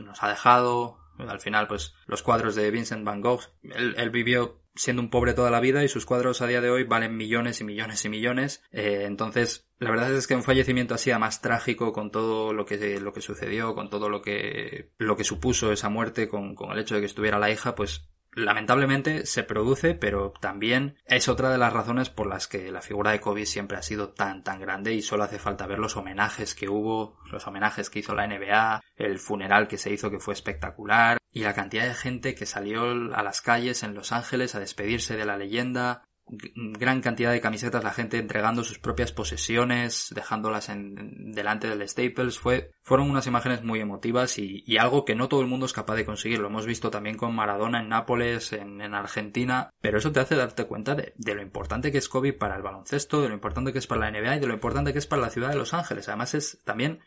nos 0.01 0.23
ha 0.23 0.29
dejado, 0.29 1.02
al 1.29 1.41
final, 1.41 1.67
pues 1.67 1.95
los 2.07 2.23
cuadros 2.23 2.55
de 2.55 2.71
Vincent 2.71 3.05
Van 3.05 3.21
Gogh, 3.21 3.43
él, 3.63 4.11
vivió 4.11 4.61
siendo 4.75 5.03
un 5.03 5.11
pobre 5.11 5.35
toda 5.35 5.51
la 5.51 5.61
vida 5.61 5.85
y 5.85 5.89
sus 5.89 6.07
cuadros 6.07 6.41
a 6.41 6.47
día 6.47 6.61
de 6.61 6.71
hoy 6.71 6.85
valen 6.85 7.17
millones 7.17 7.61
y 7.61 7.65
millones 7.65 8.05
y 8.05 8.09
millones. 8.09 8.63
Eh, 8.73 9.05
entonces, 9.07 9.69
la 9.79 9.91
verdad 9.91 10.15
es 10.15 10.27
que 10.27 10.35
un 10.35 10.43
fallecimiento 10.43 10.95
así, 10.95 11.13
más 11.13 11.43
trágico, 11.43 11.93
con 11.93 12.11
todo 12.11 12.53
lo 12.53 12.65
que, 12.65 13.01
lo 13.01 13.13
que 13.13 13.21
sucedió, 13.21 13.75
con 13.75 13.91
todo 13.91 14.09
lo 14.09 14.23
que, 14.23 14.91
lo 14.99 15.17
que 15.17 15.25
supuso 15.25 15.73
esa 15.73 15.89
muerte, 15.89 16.29
con, 16.29 16.55
con 16.55 16.73
el 16.73 16.79
hecho 16.79 16.95
de 16.95 17.01
que 17.01 17.07
estuviera 17.07 17.39
la 17.39 17.51
hija, 17.51 17.75
pues 17.75 18.09
lamentablemente 18.35 19.27
se 19.27 19.43
produce, 19.43 19.95
pero 19.95 20.33
también 20.41 20.97
es 21.07 21.29
otra 21.29 21.51
de 21.51 21.59
las 21.59 21.73
razones 21.73 22.11
por 22.11 22.27
las 22.27 22.49
que 22.49 22.71
la 22.71 22.83
figura 22.83 23.13
de 23.13 23.21
Kobe 23.21 23.47
siempre 23.47 23.77
ha 23.77 23.83
sido 23.83 24.11
tan 24.11 24.43
tan 24.43 24.61
grande 24.61 24.95
y 24.95 25.03
solo 25.03 25.25
hace 25.25 25.39
falta 25.39 25.67
ver 25.67 25.79
los 25.79 25.97
homenajes 25.97 26.55
que 26.55 26.69
hubo, 26.69 27.19
los 27.31 27.47
homenajes 27.47 27.91
que 27.91 28.01
hizo 28.01 28.15
la 28.15 28.27
NBA, 28.27 28.83
el 28.97 29.19
funeral 29.19 29.69
que 29.69 29.79
se 29.79 29.93
hizo 29.93 30.11
que 30.11 30.21
fue 30.21 30.35
espectacular 30.35 31.19
y 31.33 31.41
la 31.41 31.55
cantidad 31.55 31.87
de 31.87 31.95
gente 31.95 32.35
que 32.35 32.47
salió 32.47 32.83
a 33.15 33.23
las 33.23 33.41
calles 33.41 33.83
en 33.83 33.95
Los 33.95 34.13
Ángeles 34.13 34.55
a 34.55 34.61
despedirse 34.61 35.17
de 35.17 35.25
la 35.25 35.39
leyenda, 35.39 36.05
gran 36.33 37.03
cantidad 37.03 37.31
de 37.31 37.41
camisetas, 37.41 37.85
la 37.85 37.93
gente 37.93 38.19
entregando 38.19 38.65
sus 38.65 38.79
propias 38.79 39.13
posesiones, 39.13 40.13
dejándolas 40.15 40.71
en, 40.71 41.33
delante 41.33 41.69
del 41.69 41.87
Staples, 41.87 42.39
fue, 42.39 42.73
fueron 42.83 43.11
unas 43.11 43.27
imágenes 43.27 43.63
muy 43.63 43.81
emotivas 43.81 44.39
y, 44.39 44.65
y, 44.67 44.79
algo 44.79 45.05
que 45.05 45.15
no 45.15 45.29
todo 45.29 45.43
el 45.43 45.47
mundo 45.47 45.67
es 45.67 45.73
capaz 45.73 45.95
de 45.97 46.07
conseguir. 46.07 46.39
Lo 46.39 46.49
hemos 46.49 46.65
visto 46.65 46.91
también 46.91 47.17
con 47.17 47.35
Maradona 47.35 47.81
en 47.81 47.89
Nápoles, 47.91 48.53
en, 48.55 48.81
en 48.81 48.95
Argentina, 48.95 49.71
pero 49.81 49.99
eso 49.99 50.13
te 50.13 50.21
hace 50.21 50.35
darte 50.35 50.65
cuenta 50.65 50.95
de, 50.95 51.13
de, 51.17 51.35
lo 51.35 51.43
importante 51.43 51.93
que 51.93 51.99
es 51.99 52.09
Kobe 52.09 52.33
para 52.33 52.57
el 52.57 52.63
baloncesto, 52.63 53.21
de 53.21 53.29
lo 53.29 53.35
importante 53.35 53.73
que 53.73 53.79
es 53.79 53.87
para 53.87 54.11
la 54.11 54.11
NBA 54.11 54.37
y 54.37 54.41
de 54.41 54.47
lo 54.47 54.55
importante 54.55 54.93
que 54.93 54.99
es 54.99 55.07
para 55.07 55.23
la 55.23 55.31
ciudad 55.31 55.51
de 55.51 55.57
Los 55.57 55.75
Ángeles. 55.75 56.09
Además 56.09 56.35
es 56.35 56.61
también 56.65 57.01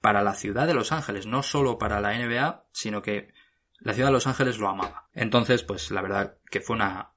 para 0.00 0.22
la 0.22 0.34
ciudad 0.34 0.66
de 0.66 0.74
Los 0.74 0.92
Ángeles, 0.92 1.26
no 1.26 1.42
solo 1.42 1.78
para 1.78 2.00
la 2.00 2.16
NBA, 2.16 2.64
sino 2.72 3.02
que 3.02 3.34
la 3.80 3.92
ciudad 3.92 4.08
de 4.08 4.14
Los 4.14 4.26
Ángeles 4.26 4.58
lo 4.58 4.68
amaba. 4.68 5.08
Entonces, 5.12 5.62
pues 5.62 5.90
la 5.90 6.00
verdad 6.00 6.38
que 6.50 6.60
fue 6.60 6.76
una, 6.76 7.12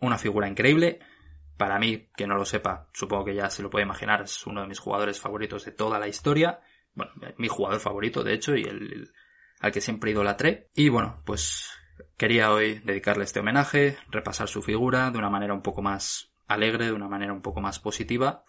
una 0.00 0.18
figura 0.18 0.48
increíble. 0.48 0.98
Para 1.56 1.78
mí, 1.78 2.08
que 2.16 2.26
no 2.26 2.36
lo 2.36 2.44
sepa, 2.44 2.88
supongo 2.92 3.24
que 3.24 3.34
ya 3.34 3.50
se 3.50 3.62
lo 3.62 3.70
puede 3.70 3.84
imaginar, 3.84 4.22
es 4.22 4.46
uno 4.46 4.60
de 4.60 4.68
mis 4.68 4.78
jugadores 4.78 5.20
favoritos 5.20 5.64
de 5.64 5.72
toda 5.72 5.98
la 5.98 6.06
historia. 6.06 6.60
Bueno, 6.94 7.12
mi 7.36 7.48
jugador 7.48 7.80
favorito, 7.80 8.22
de 8.22 8.34
hecho, 8.34 8.54
y 8.56 8.62
el, 8.62 9.10
al 9.60 9.72
que 9.72 9.80
siempre 9.80 10.12
idolatré. 10.12 10.68
Y 10.74 10.88
bueno, 10.88 11.22
pues 11.24 11.70
quería 12.16 12.52
hoy 12.52 12.80
dedicarle 12.84 13.24
este 13.24 13.40
homenaje, 13.40 13.98
repasar 14.10 14.48
su 14.48 14.62
figura 14.62 15.10
de 15.10 15.18
una 15.18 15.30
manera 15.30 15.54
un 15.54 15.62
poco 15.62 15.82
más 15.82 16.32
alegre, 16.46 16.86
de 16.86 16.92
una 16.92 17.08
manera 17.08 17.32
un 17.32 17.42
poco 17.42 17.60
más 17.60 17.78
positiva. 17.78 18.44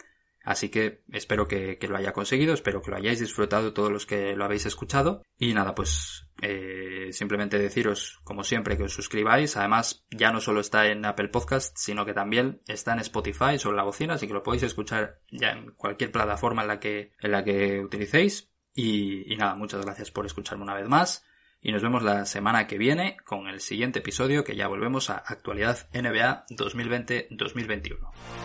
Así 0.50 0.70
que 0.70 1.04
espero 1.12 1.48
que, 1.48 1.78
lo 1.88 1.96
haya 1.96 2.12
conseguido, 2.12 2.56
espero 2.56 2.82
que 2.82 2.90
lo 2.90 2.98
hayáis 2.98 3.20
disfrutado 3.20 3.72
todos 3.72 3.92
los 3.92 4.08
que 4.08 4.36
lo 4.36 4.46
habéis 4.46 4.66
escuchado. 4.66 5.22
Y 5.38 5.54
nada, 5.54 5.76
pues 5.76 6.28
eh, 6.42 7.10
simplemente 7.12 7.60
deciros, 7.60 8.20
como 8.24 8.44
siempre, 8.44 8.76
que 8.76 8.86
os 8.86 8.92
suscribáis. 8.92 9.58
Además, 9.58 10.08
ya 10.10 10.32
no 10.32 10.42
solo 10.42 10.62
está 10.62 10.88
en 10.88 11.06
Apple 11.06 11.28
Podcast, 11.28 11.78
sino 11.78 12.04
que 12.04 12.16
también 12.16 12.64
está 12.66 12.94
en 12.94 13.00
Spotify 13.02 13.60
sobre 13.60 13.78
la 13.78 13.84
bocina, 13.84 14.16
así 14.16 14.26
que 14.26 14.34
lo 14.34 14.42
podéis 14.42 14.64
escuchar 14.64 15.20
ya 15.30 15.52
en 15.52 15.70
cualquier 15.74 16.12
plataforma 16.12 16.64
en 16.64 16.68
la 16.68 16.80
que, 16.80 17.12
en 17.22 17.32
la 17.32 17.44
que 17.44 17.82
utilicéis. 17.82 18.52
Y, 18.74 19.32
y 19.32 19.38
nada, 19.38 19.54
muchas 19.54 19.86
gracias 19.86 20.10
por 20.10 20.26
escucharme 20.26 20.64
una 20.64 20.74
vez 20.74 20.90
más 20.90 21.24
y 21.62 21.72
nos 21.72 21.82
vemos 21.82 22.04
la 22.04 22.26
semana 22.26 22.68
que 22.68 22.78
viene 22.78 23.18
con 23.26 23.48
el 23.48 23.60
siguiente 23.60 24.00
episodio 24.00 24.44
que 24.44 24.56
ya 24.56 24.68
volvemos 24.68 25.10
a 25.10 25.18
Actualidad 25.18 25.88
NBA 25.94 26.46
2020-2021. 26.50 27.98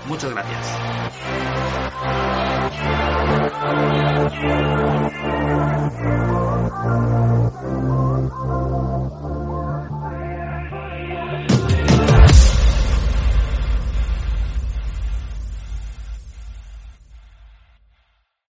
Muchas 0.06 0.32
gracias. 0.32 0.78